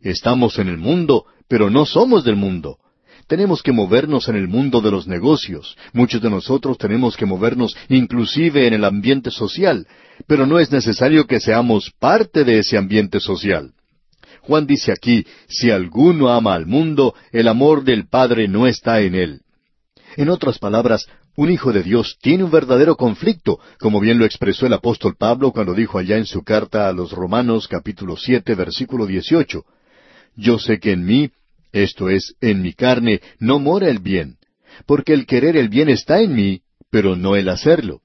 [0.00, 2.78] Estamos en el mundo, pero no somos del mundo.
[3.26, 5.76] Tenemos que movernos en el mundo de los negocios.
[5.92, 9.86] Muchos de nosotros tenemos que movernos inclusive en el ambiente social,
[10.26, 13.72] pero no es necesario que seamos parte de ese ambiente social.
[14.48, 19.14] Juan dice aquí, si alguno ama al mundo, el amor del Padre no está en
[19.14, 19.42] él.
[20.16, 24.64] En otras palabras, un hijo de Dios tiene un verdadero conflicto, como bien lo expresó
[24.64, 29.04] el apóstol Pablo cuando dijo allá en su carta a los Romanos capítulo siete versículo
[29.04, 29.66] dieciocho.
[30.34, 31.30] Yo sé que en mí,
[31.72, 34.38] esto es, en mi carne, no mora el bien,
[34.86, 38.00] porque el querer el bien está en mí, pero no el hacerlo.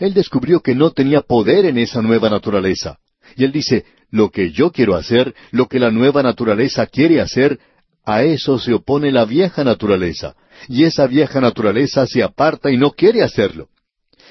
[0.00, 2.98] Él descubrió que no tenía poder en esa nueva naturaleza.
[3.36, 7.58] Y él dice, lo que yo quiero hacer, lo que la nueva naturaleza quiere hacer,
[8.04, 10.36] a eso se opone la vieja naturaleza.
[10.68, 13.68] Y esa vieja naturaleza se aparta y no quiere hacerlo.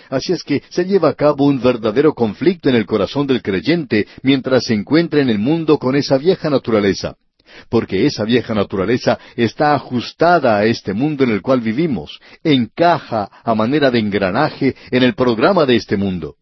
[0.10, 4.08] Así es que se lleva a cabo un verdadero conflicto en el corazón del creyente
[4.24, 7.16] mientras se encuentra en el mundo con esa vieja naturaleza.
[7.70, 13.56] Porque esa vieja naturaleza está ajustada a este mundo en el cual vivimos, encaja a
[13.56, 16.36] manera de engranaje en el programa de este mundo.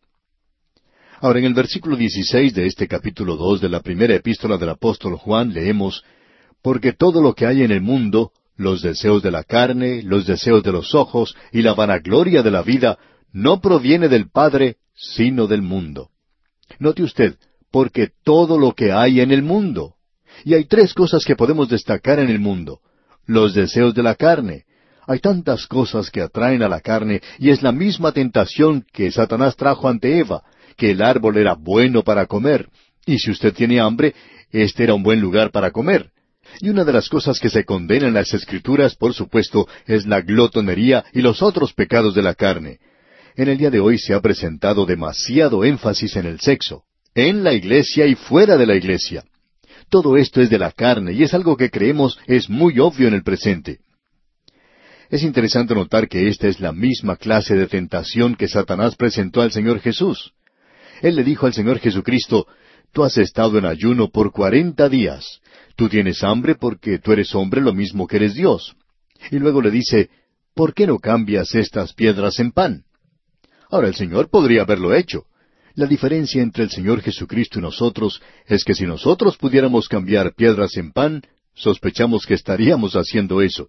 [1.22, 5.18] Ahora, en el versículo 16 de este capítulo 2 de la primera epístola del apóstol
[5.18, 6.02] Juan leemos,
[6.62, 10.64] Porque todo lo que hay en el mundo, los deseos de la carne, los deseos
[10.64, 12.98] de los ojos y la vanagloria de la vida,
[13.34, 16.10] no proviene del Padre, sino del mundo.
[16.80, 17.36] Note usted,
[17.70, 19.96] porque todo lo que hay en el mundo.
[20.46, 22.80] Y hay tres cosas que podemos destacar en el mundo.
[23.26, 24.64] Los deseos de la carne.
[25.06, 29.58] Hay tantas cosas que atraen a la carne y es la misma tentación que Satanás
[29.58, 30.44] trajo ante Eva,
[30.80, 32.70] que el árbol era bueno para comer.
[33.06, 34.16] Y si usted tiene hambre,
[34.52, 36.10] este era un buen lugar para comer.
[36.62, 40.22] Y una de las cosas que se condenan en las Escrituras, por supuesto, es la
[40.22, 42.80] glotonería y los otros pecados de la carne
[43.40, 46.84] en el día de hoy se ha presentado demasiado énfasis en el sexo,
[47.16, 49.24] en la iglesia y fuera de la iglesia.
[49.90, 53.14] Todo esto es de la carne y es algo que creemos es muy obvio en
[53.14, 53.80] el presente.
[55.10, 59.54] Es interesante notar que esta es la misma clase de tentación que Satanás presentó al
[59.54, 60.34] Señor Jesús.
[61.02, 62.48] Él le dijo al Señor Jesucristo,
[62.92, 65.42] Tú has estado en ayuno por cuarenta días.
[65.76, 68.76] Tú tienes hambre porque tú eres hombre lo mismo que eres Dios.
[69.32, 70.10] Y luego le dice,
[70.56, 72.84] ¿por qué no cambias estas piedras en pan?
[73.70, 75.26] Ahora el Señor podría haberlo hecho.
[75.76, 80.76] La diferencia entre el Señor Jesucristo y nosotros es que si nosotros pudiéramos cambiar piedras
[80.78, 81.22] en pan,
[81.54, 83.68] sospechamos que estaríamos haciendo eso.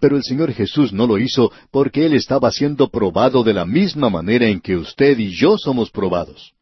[0.00, 4.08] Pero el Señor Jesús no lo hizo porque Él estaba siendo probado de la misma
[4.08, 6.53] manera en que usted y yo somos probados.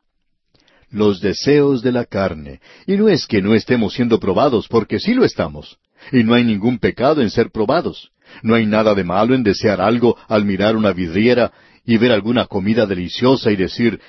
[0.93, 2.61] Los deseos de la carne.
[2.87, 5.79] Y no es que no estemos siendo probados, porque sí lo estamos.
[6.13, 8.11] Y no hay ningún pecado en ser probados.
[8.43, 11.53] No hay nada de malo en desear algo al mirar una vidriera
[11.85, 14.01] y ver alguna comida deliciosa y decir,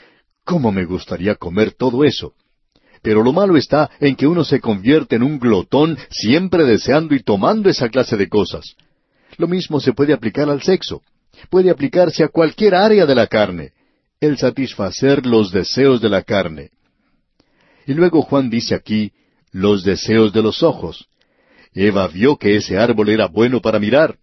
[0.44, 2.34] ¿cómo me gustaría comer todo eso?
[3.02, 7.22] Pero lo malo está en que uno se convierte en un glotón siempre deseando y
[7.22, 8.76] tomando esa clase de cosas.
[9.38, 11.02] Lo mismo se puede aplicar al sexo.
[11.50, 13.72] Puede aplicarse a cualquier área de la carne.
[14.24, 16.70] El satisfacer los deseos de la carne.
[17.86, 19.12] Y luego Juan dice aquí,
[19.52, 21.10] los deseos de los ojos.
[21.74, 24.16] Eva vio que ese árbol era bueno para mirar,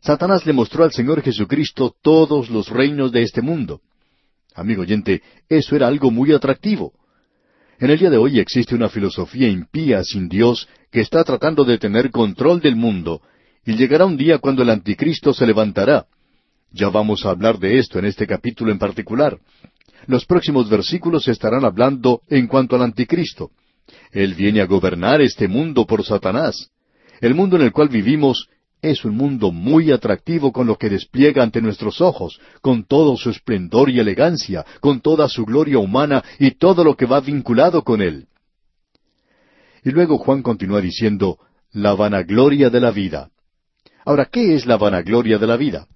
[0.00, 3.80] Satanás le mostró al Señor Jesucristo todos los reinos de este mundo.
[4.54, 6.92] Amigo oyente, eso era algo muy atractivo.
[7.80, 11.78] En el día de hoy existe una filosofía impía sin Dios que está tratando de
[11.78, 13.22] tener control del mundo,
[13.66, 16.06] y llegará un día cuando el anticristo se levantará.
[16.72, 19.38] Ya vamos a hablar de esto en este capítulo en particular.
[20.06, 23.50] Los próximos versículos estarán hablando en cuanto al anticristo.
[24.10, 26.70] Él viene a gobernar este mundo por Satanás.
[27.20, 28.48] El mundo en el cual vivimos
[28.80, 33.30] es un mundo muy atractivo con lo que despliega ante nuestros ojos, con todo su
[33.30, 38.00] esplendor y elegancia, con toda su gloria humana y todo lo que va vinculado con
[38.00, 38.26] él.
[39.84, 41.38] Y luego Juan continúa diciendo,
[41.70, 43.30] la vanagloria de la vida.
[44.04, 45.86] Ahora, ¿qué es la vanagloria de la vida?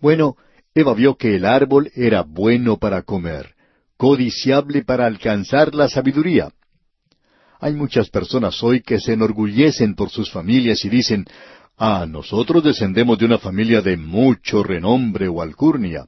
[0.00, 0.36] Bueno,
[0.74, 3.54] Eva vio que el árbol era bueno para comer,
[3.96, 6.52] codiciable para alcanzar la sabiduría.
[7.60, 11.26] Hay muchas personas hoy que se enorgullecen por sus familias y dicen,
[11.76, 16.06] Ah, nosotros descendemos de una familia de mucho renombre o alcurnia,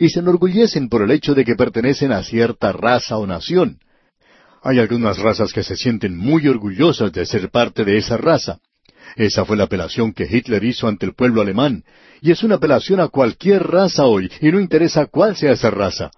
[0.00, 3.78] y se enorgullecen por el hecho de que pertenecen a cierta raza o nación.
[4.62, 8.58] Hay algunas razas que se sienten muy orgullosas de ser parte de esa raza.
[9.16, 11.84] Esa fue la apelación que Hitler hizo ante el pueblo alemán,
[12.20, 16.10] y es una apelación a cualquier raza hoy, y no interesa cuál sea esa raza.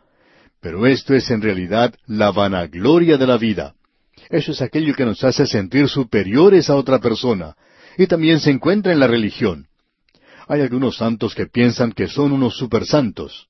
[0.61, 3.75] Pero esto es en realidad la vanagloria de la vida.
[4.31, 7.55] Eso es aquello que nos hace sentir superiores a otra persona,
[7.99, 9.67] y también se encuentra en la religión.
[10.49, 13.49] Hay algunos santos que piensan que son unos supersantos.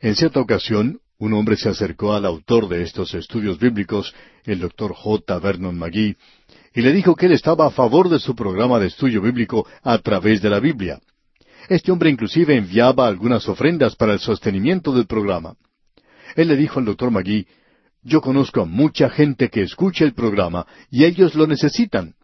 [0.00, 4.14] En cierta ocasión, Un hombre se acercó al autor de estos estudios bíblicos,
[4.44, 5.38] el doctor J.
[5.38, 6.16] Vernon McGee,
[6.76, 9.96] y le dijo que él estaba a favor de su programa de estudio bíblico a
[9.96, 11.00] través de la Biblia.
[11.70, 15.54] Este hombre inclusive enviaba algunas ofrendas para el sostenimiento del programa.
[16.36, 17.46] Él le dijo al doctor Magui,
[18.02, 22.14] yo conozco a mucha gente que escucha el programa y ellos lo necesitan.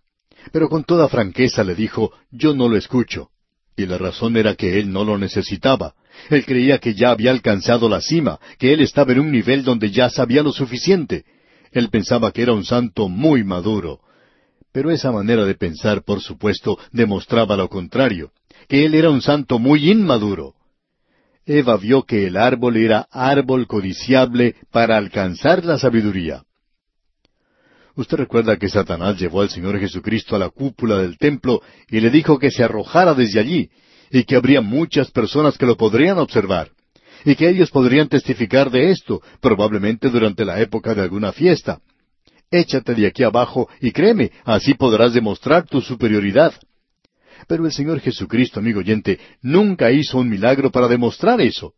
[0.53, 3.31] Pero con toda franqueza le dijo, yo no lo escucho.
[3.75, 5.95] Y la razón era que él no lo necesitaba.
[6.29, 9.91] Él creía que ya había alcanzado la cima, que él estaba en un nivel donde
[9.91, 11.25] ya sabía lo suficiente.
[11.71, 14.01] Él pensaba que era un santo muy maduro.
[14.73, 18.33] Pero esa manera de pensar, por supuesto, demostraba lo contrario,
[18.69, 20.55] que él era un santo muy inmaduro.
[21.45, 26.45] Eva vio que el árbol era árbol codiciable para alcanzar la sabiduría.
[27.95, 31.61] Usted recuerda que Satanás llevó al Señor Jesucristo a la cúpula del templo
[31.91, 33.71] y le dijo que se arrojara desde allí,
[34.11, 36.71] y que habría muchas personas que lo podrían observar,
[37.25, 41.81] y que ellos podrían testificar de esto, probablemente durante la época de alguna fiesta.
[42.53, 46.53] Échate de aquí abajo y créeme, así podrás demostrar tu superioridad.
[47.49, 51.73] Pero el Señor Jesucristo, amigo oyente, nunca hizo un milagro para demostrar eso.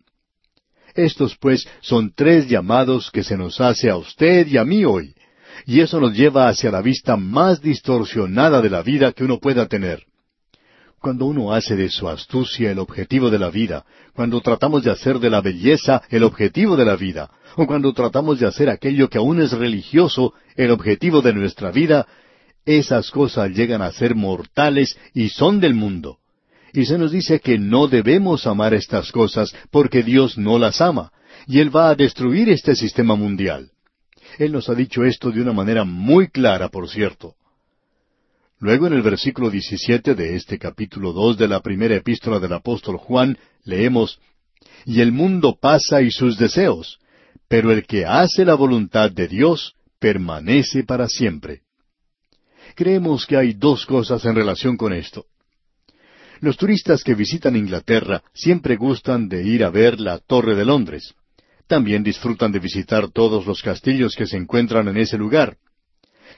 [0.95, 5.15] Estos, pues, son tres llamados que se nos hace a usted y a mí hoy,
[5.65, 9.67] y eso nos lleva hacia la vista más distorsionada de la vida que uno pueda
[9.67, 10.05] tener.
[11.05, 13.85] Cuando uno hace de su astucia el objetivo de la vida,
[14.15, 18.41] cuando tratamos de hacer de la belleza el objetivo de la vida, o cuando tratamos
[18.41, 22.07] de hacer aquello que aún es religioso el objetivo de nuestra vida,
[22.65, 26.21] esas cosas llegan a ser mortales y son del mundo.
[26.73, 31.13] Y se nos dice que no debemos amar estas cosas porque Dios no las ama,
[31.47, 33.73] y Él va a destruir este sistema mundial.
[34.39, 37.35] Él nos ha dicho esto de una manera muy clara, por cierto.
[38.65, 42.97] Luego en el versículo 17 de este capítulo 2 de la primera epístola del apóstol
[42.97, 44.19] Juan leemos,
[44.87, 46.99] Y el mundo pasa y sus deseos,
[47.47, 51.61] pero el que hace la voluntad de Dios permanece para siempre.
[52.75, 55.27] Creemos que hay dos cosas en relación con esto.
[56.41, 61.13] Los turistas que visitan Inglaterra siempre gustan de ir a ver la Torre de Londres.
[61.67, 65.59] También disfrutan de visitar todos los castillos que se encuentran en ese lugar.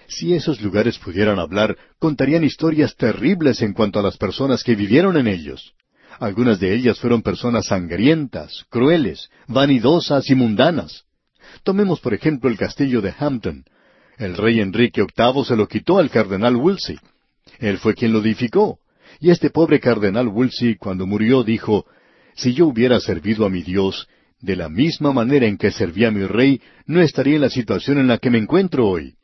[0.08, 5.16] Si esos lugares pudieran hablar, contarían historias terribles en cuanto a las personas que vivieron
[5.16, 5.74] en ellos.
[6.18, 11.04] Algunas de ellas fueron personas sangrientas, crueles, vanidosas y mundanas.
[11.62, 13.64] Tomemos por ejemplo el castillo de Hampton,
[14.18, 16.98] el rey Enrique VIII se lo quitó al cardenal Wolsey.
[17.58, 18.78] Él fue quien lo edificó.
[19.20, 21.84] Y este pobre cardenal Wolsey, cuando murió, dijo,
[22.34, 24.08] Si yo hubiera servido a mi Dios,
[24.40, 27.98] de la misma manera en que servía a mi rey, no estaría en la situación
[27.98, 29.14] en la que me encuentro hoy.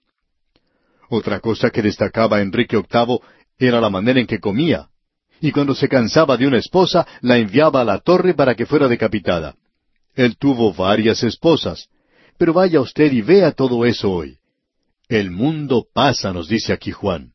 [1.15, 3.21] Otra cosa que destacaba Enrique VIII
[3.59, 4.89] era la manera en que comía.
[5.43, 8.89] Y cuando se cansaba de una esposa, la enviaba a la torre para que fuera
[8.89, 9.55] decapitada.
[10.15, 11.91] Él tuvo varias esposas.
[12.39, 14.39] Pero vaya usted y vea todo eso hoy.
[15.07, 17.32] El mundo pasa, nos dice aquí Juan.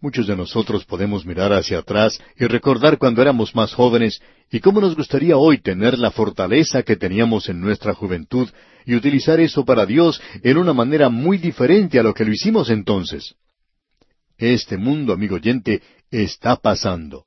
[0.00, 4.20] Muchos de nosotros podemos mirar hacia atrás y recordar cuando éramos más jóvenes
[4.50, 8.48] y cómo nos gustaría hoy tener la fortaleza que teníamos en nuestra juventud
[8.86, 12.70] y utilizar eso para Dios en una manera muy diferente a lo que lo hicimos
[12.70, 13.34] entonces.
[14.36, 15.82] Este mundo, amigo oyente,
[16.12, 17.24] está pasando.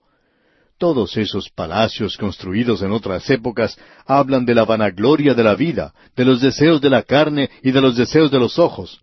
[0.78, 6.24] Todos esos palacios construidos en otras épocas hablan de la vanagloria de la vida, de
[6.24, 9.01] los deseos de la carne y de los deseos de los ojos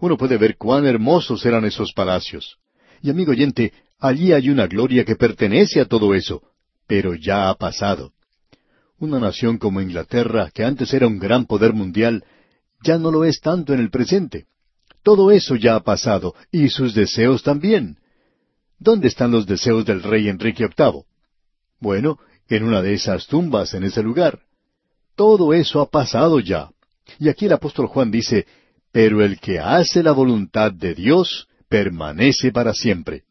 [0.00, 2.58] uno puede ver cuán hermosos eran esos palacios.
[3.02, 6.42] Y amigo oyente, allí hay una gloria que pertenece a todo eso,
[6.86, 8.12] pero ya ha pasado.
[8.98, 12.24] Una nación como Inglaterra, que antes era un gran poder mundial,
[12.82, 14.46] ya no lo es tanto en el presente.
[15.02, 17.98] Todo eso ya ha pasado, y sus deseos también.
[18.78, 21.02] ¿Dónde están los deseos del rey Enrique VIII?
[21.80, 22.18] Bueno,
[22.48, 24.40] en una de esas tumbas en ese lugar.
[25.16, 26.70] Todo eso ha pasado ya.
[27.18, 28.46] Y aquí el apóstol Juan dice,
[28.92, 33.22] pero el que hace la voluntad de Dios permanece para siempre.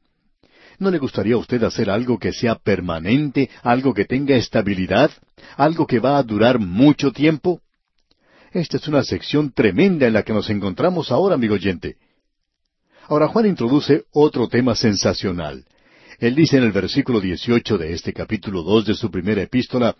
[0.79, 5.11] ¿No le gustaría a usted hacer algo que sea permanente, algo que tenga estabilidad,
[5.55, 7.61] algo que va a durar mucho tiempo?
[8.51, 11.97] Esta es una sección tremenda en la que nos encontramos ahora, amigo oyente.
[13.07, 15.65] Ahora Juan introduce otro tema sensacional.
[16.19, 19.95] Él dice en el versículo 18 de este capítulo 2 de su primera epístola,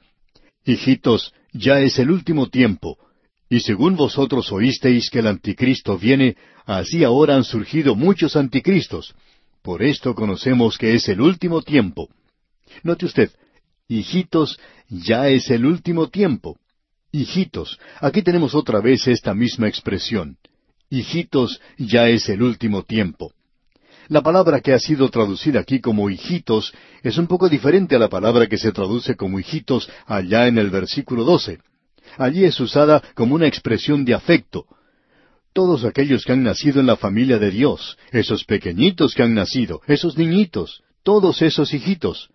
[0.66, 2.98] Hijitos, ya es el último tiempo.
[3.50, 6.36] Y según vosotros oísteis que el anticristo viene,
[6.68, 9.16] así ahora han surgido muchos anticristos.
[9.64, 12.10] Por esto conocemos que es el último tiempo.
[12.84, 13.32] Note usted,
[13.88, 14.60] hijitos,
[14.90, 16.58] ya es el último tiempo.
[17.12, 20.38] Hijitos, aquí tenemos otra vez esta misma expresión.
[20.90, 23.34] Hijitos, ya es el último tiempo.
[24.10, 28.08] La palabra que ha sido traducida aquí como hijitos es un poco diferente a la
[28.08, 31.60] palabra que se traduce como hijitos allá en el versículo doce.
[32.18, 34.66] Allí es usada como una expresión de afecto.
[35.58, 39.82] Todos aquellos que han nacido en la familia de Dios, esos pequeñitos que han nacido,
[39.88, 42.30] esos niñitos, todos esos hijitos.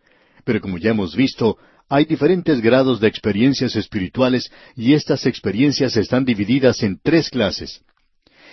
[0.45, 1.57] Pero como ya hemos visto,
[1.89, 7.83] hay diferentes grados de experiencias espirituales y estas experiencias están divididas en tres clases.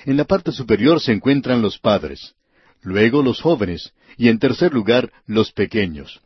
[0.06, 2.36] En la parte superior se encuentran los padres,
[2.84, 6.22] luego los jóvenes y en tercer lugar los pequeños.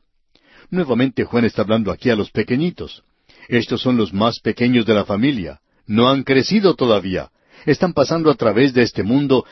[0.70, 3.04] Nuevamente Juan está hablando aquí a los pequeñitos.
[3.48, 5.62] Estos son los más pequeños de la familia.
[5.88, 7.30] No han crecido todavía.
[7.66, 9.46] Están pasando a través de este mundo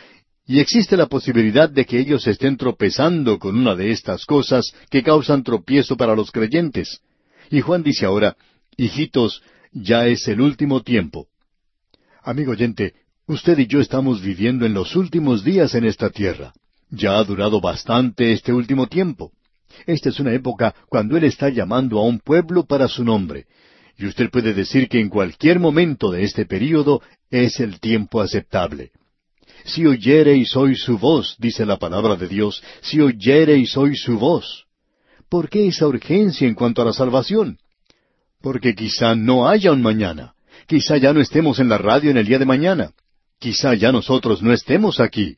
[0.45, 5.03] y existe la posibilidad de que ellos estén tropezando con una de estas cosas que
[5.03, 7.01] causan tropiezo para los creyentes.
[7.49, 8.35] Y Juan dice ahora,
[8.75, 9.41] Hijitos,
[9.71, 11.27] ya es el último tiempo.
[12.23, 12.95] Amigo oyente,
[13.27, 16.53] usted y yo estamos viviendo en los últimos días en esta tierra.
[16.89, 19.31] Ya ha durado bastante este último tiempo.
[19.85, 23.45] Esta es una época cuando Él está llamando a un pueblo para su nombre.
[24.01, 28.89] Y usted puede decir que en cualquier momento de este período es el tiempo aceptable.
[29.63, 34.65] Si oyereis hoy su voz, dice la palabra de Dios, si oyereis hoy su voz.
[35.29, 37.59] ¿Por qué esa urgencia en cuanto a la salvación?
[38.41, 40.33] Porque quizá no haya un mañana.
[40.65, 42.93] Quizá ya no estemos en la radio en el día de mañana.
[43.37, 45.35] Quizá ya nosotros no estemos aquí.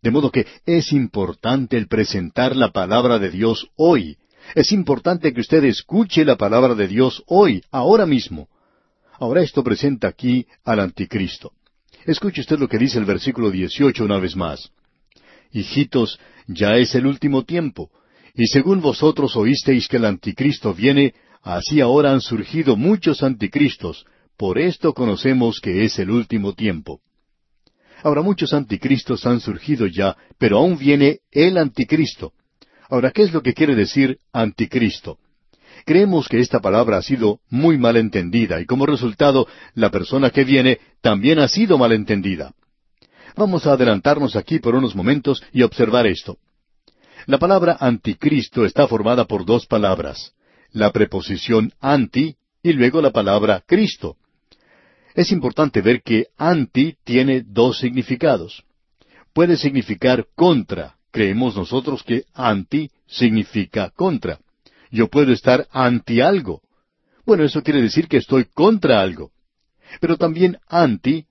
[0.00, 4.16] De modo que es importante el presentar la palabra de Dios hoy.
[4.54, 8.48] Es importante que usted escuche la palabra de Dios hoy, ahora mismo.
[9.18, 11.52] Ahora esto presenta aquí al anticristo.
[12.04, 14.70] Escuche usted lo que dice el versículo 18 una vez más.
[15.52, 17.90] Hijitos, ya es el último tiempo,
[18.34, 24.04] y según vosotros oísteis que el anticristo viene, así ahora han surgido muchos anticristos,
[24.36, 27.00] por esto conocemos que es el último tiempo.
[28.02, 32.32] Ahora muchos anticristos han surgido ya, pero aún viene el anticristo.
[32.88, 35.18] Ahora, ¿qué es lo que quiere decir anticristo?
[35.84, 40.44] Creemos que esta palabra ha sido muy mal entendida y como resultado la persona que
[40.44, 42.52] viene también ha sido mal entendida.
[43.36, 46.38] Vamos a adelantarnos aquí por unos momentos y observar esto.
[47.26, 50.32] La palabra anticristo está formada por dos palabras,
[50.70, 54.16] la preposición anti y luego la palabra Cristo.
[55.14, 58.64] Es importante ver que anti tiene dos significados.
[59.32, 60.95] Puede significar contra.
[61.16, 64.38] Creemos nosotros que anti significa contra.
[64.90, 66.60] Yo puedo estar anti algo.
[67.24, 69.30] Bueno, eso quiere decir que estoy contra algo.
[69.98, 71.24] Pero también anti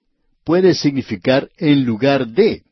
[0.44, 2.64] puede significar en lugar de.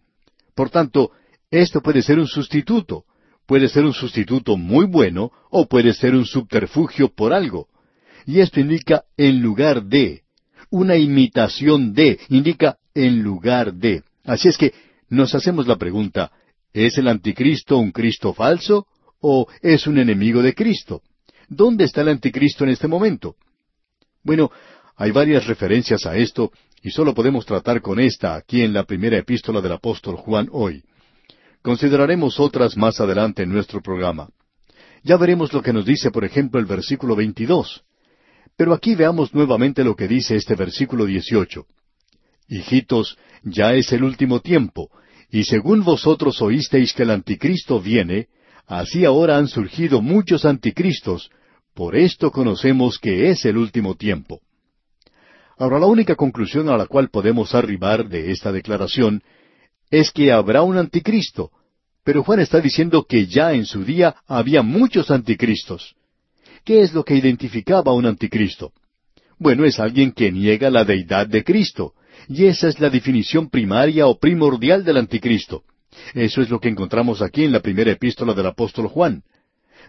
[0.55, 1.11] Por tanto,
[1.51, 3.05] esto puede ser un sustituto.
[3.45, 7.68] Puede ser un sustituto muy bueno o puede ser un subterfugio por algo.
[8.26, 10.24] Y esto indica en lugar de
[10.72, 14.01] una imitación de, indica en lugar de.
[14.26, 14.74] Así es que
[15.09, 16.32] nos hacemos la pregunta,
[16.74, 18.88] ¿es el anticristo un Cristo falso
[19.21, 21.01] o es un enemigo de Cristo?
[21.47, 23.36] ¿Dónde está el anticristo en este momento?
[24.24, 24.51] Bueno,
[24.95, 26.51] hay varias referencias a esto
[26.82, 30.84] y solo podemos tratar con esta aquí en la primera epístola del apóstol Juan hoy.
[31.61, 34.30] Consideraremos otras más adelante en nuestro programa.
[35.03, 37.84] Ya veremos lo que nos dice, por ejemplo, el versículo 22.
[38.55, 41.65] Pero aquí veamos nuevamente lo que dice este versículo 18.
[42.49, 44.89] Hijitos, ya es el último tiempo,
[45.34, 48.28] y según vosotros oísteis que el anticristo viene,
[48.68, 51.32] así ahora han surgido muchos anticristos,
[51.74, 54.42] por esto conocemos que es el último tiempo.
[55.58, 59.24] Ahora la única conclusión a la cual podemos arribar de esta declaración
[59.90, 61.50] es que habrá un anticristo,
[62.04, 65.96] pero Juan está diciendo que ya en su día había muchos anticristos.
[66.64, 68.72] ¿Qué es lo que identificaba a un anticristo?
[69.40, 71.96] Bueno, es alguien que niega la deidad de Cristo,
[72.28, 75.63] y esa es la definición primaria o primordial del anticristo.
[76.13, 79.24] Eso es lo que encontramos aquí en la primera epístola del apóstol Juan.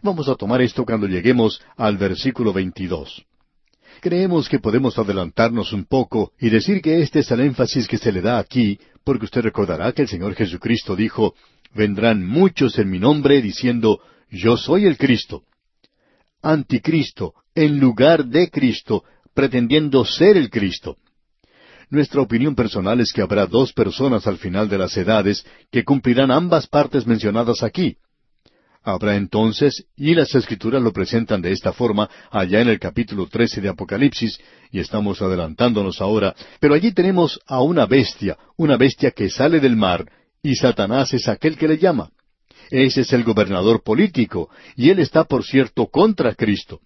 [0.02, 3.24] Vamos a tomar esto cuando lleguemos al versículo 22.
[4.00, 8.12] Creemos que podemos adelantarnos un poco y decir que este es el énfasis que se
[8.12, 11.34] le da aquí, porque usted recordará que el Señor Jesucristo dijo,
[11.74, 15.44] Vendrán muchos en mi nombre diciendo, Yo soy el Cristo
[16.44, 20.98] anticristo, en lugar de Cristo, pretendiendo ser el Cristo.
[21.90, 26.30] Nuestra opinión personal es que habrá dos personas al final de las edades que cumplirán
[26.30, 27.96] ambas partes mencionadas aquí.
[28.82, 33.62] Habrá entonces, y las escrituras lo presentan de esta forma allá en el capítulo 13
[33.62, 34.38] de Apocalipsis,
[34.70, 39.74] y estamos adelantándonos ahora, pero allí tenemos a una bestia, una bestia que sale del
[39.74, 40.06] mar,
[40.42, 42.10] y Satanás es aquel que le llama.
[42.70, 46.80] Ese es el gobernador político, y él está, por cierto, contra Cristo.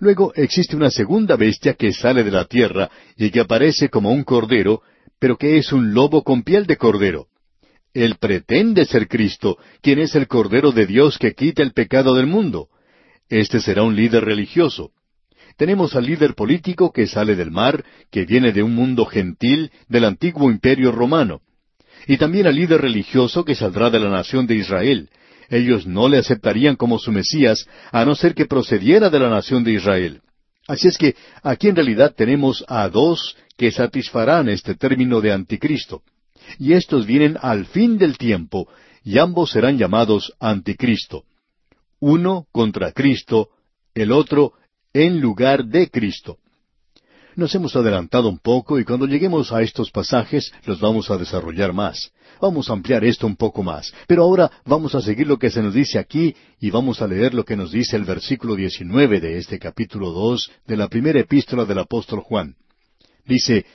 [0.00, 4.22] Luego existe una segunda bestia que sale de la tierra y que aparece como un
[4.22, 4.82] cordero,
[5.18, 7.26] pero que es un lobo con piel de cordero.
[7.94, 12.26] Él pretende ser Cristo, quien es el Cordero de Dios que quita el pecado del
[12.26, 12.68] mundo.
[13.28, 14.92] Este será un líder religioso.
[15.56, 20.04] Tenemos al líder político que sale del mar, que viene de un mundo gentil, del
[20.04, 21.40] antiguo imperio romano.
[22.06, 25.10] Y también al líder religioso que saldrá de la nación de Israel.
[25.48, 29.64] Ellos no le aceptarían como su Mesías, a no ser que procediera de la nación
[29.64, 30.20] de Israel.
[30.66, 36.02] Así es que aquí en realidad tenemos a dos que satisfarán este término de anticristo.
[36.58, 38.68] Y estos vienen al fin del tiempo,
[39.02, 41.24] y ambos serán llamados anticristo.
[42.00, 43.48] Uno contra Cristo,
[43.94, 44.52] el otro
[44.92, 46.38] en lugar de Cristo.
[47.38, 51.72] Nos hemos adelantado un poco y cuando lleguemos a estos pasajes los vamos a desarrollar
[51.72, 52.10] más.
[52.40, 53.94] Vamos a ampliar esto un poco más.
[54.08, 57.34] Pero ahora vamos a seguir lo que se nos dice aquí y vamos a leer
[57.34, 61.64] lo que nos dice el versículo 19 de este capítulo 2 de la primera epístola
[61.64, 62.56] del apóstol Juan.
[63.24, 63.66] Dice,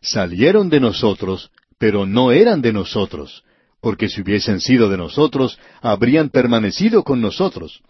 [0.00, 3.44] salieron de nosotros, pero no eran de nosotros,
[3.80, 7.82] porque si hubiesen sido de nosotros, habrían permanecido con nosotros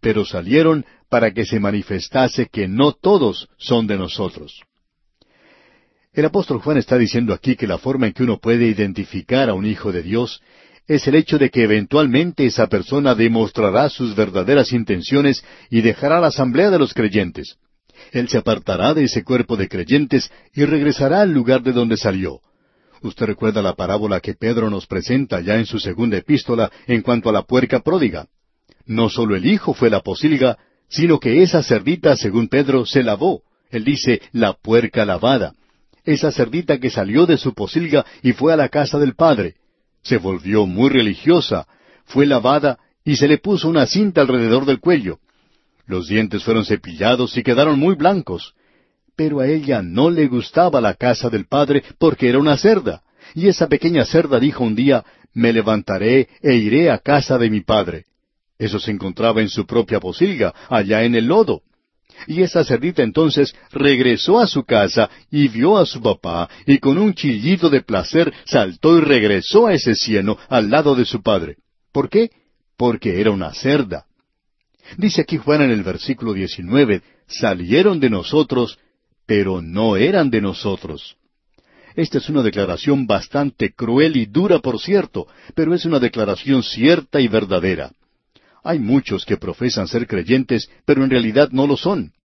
[0.00, 4.64] pero salieron para que se manifestase que no todos son de nosotros.
[6.14, 9.54] El apóstol Juan está diciendo aquí que la forma en que uno puede identificar a
[9.54, 10.42] un hijo de Dios
[10.86, 16.26] es el hecho de que eventualmente esa persona demostrará sus verdaderas intenciones y dejará la
[16.26, 17.56] asamblea de los creyentes.
[18.10, 22.40] Él se apartará de ese cuerpo de creyentes y regresará al lugar de donde salió.
[23.00, 27.30] Usted recuerda la parábola que Pedro nos presenta ya en su segunda epístola en cuanto
[27.30, 28.26] a la puerca pródiga.
[28.84, 30.58] No solo el hijo fue la posilga,
[30.88, 33.44] sino que esa cerdita, según Pedro, se lavó.
[33.70, 35.54] Él dice, la puerca lavada.
[36.04, 39.54] Esa cerdita que salió de su posilga y fue a la casa del padre.
[40.02, 41.66] Se volvió muy religiosa,
[42.04, 45.18] fue lavada y se le puso una cinta alrededor del cuello.
[45.86, 48.54] Los dientes fueron cepillados y quedaron muy blancos.
[49.14, 53.02] Pero a ella no le gustaba la casa del padre porque era una cerda.
[53.34, 57.60] Y esa pequeña cerda dijo un día, me levantaré e iré a casa de mi
[57.60, 58.06] padre.
[58.58, 61.62] Eso se encontraba en su propia posilga, allá en el lodo.
[62.26, 66.98] Y esa cerdita entonces regresó a su casa y vio a su papá, y con
[66.98, 71.56] un chillido de placer saltó y regresó a ese cieno al lado de su padre.
[71.92, 72.30] ¿Por qué?
[72.76, 74.06] Porque era una cerda.
[74.96, 78.78] Dice aquí Juan en el versículo 19, salieron de nosotros,
[79.26, 81.16] pero no eran de nosotros.
[81.94, 87.20] Esta es una declaración bastante cruel y dura, por cierto, pero es una declaración cierta
[87.20, 87.92] y verdadera.
[88.62, 92.12] Hay muchos que profesan ser creyentes, pero en realidad no lo son.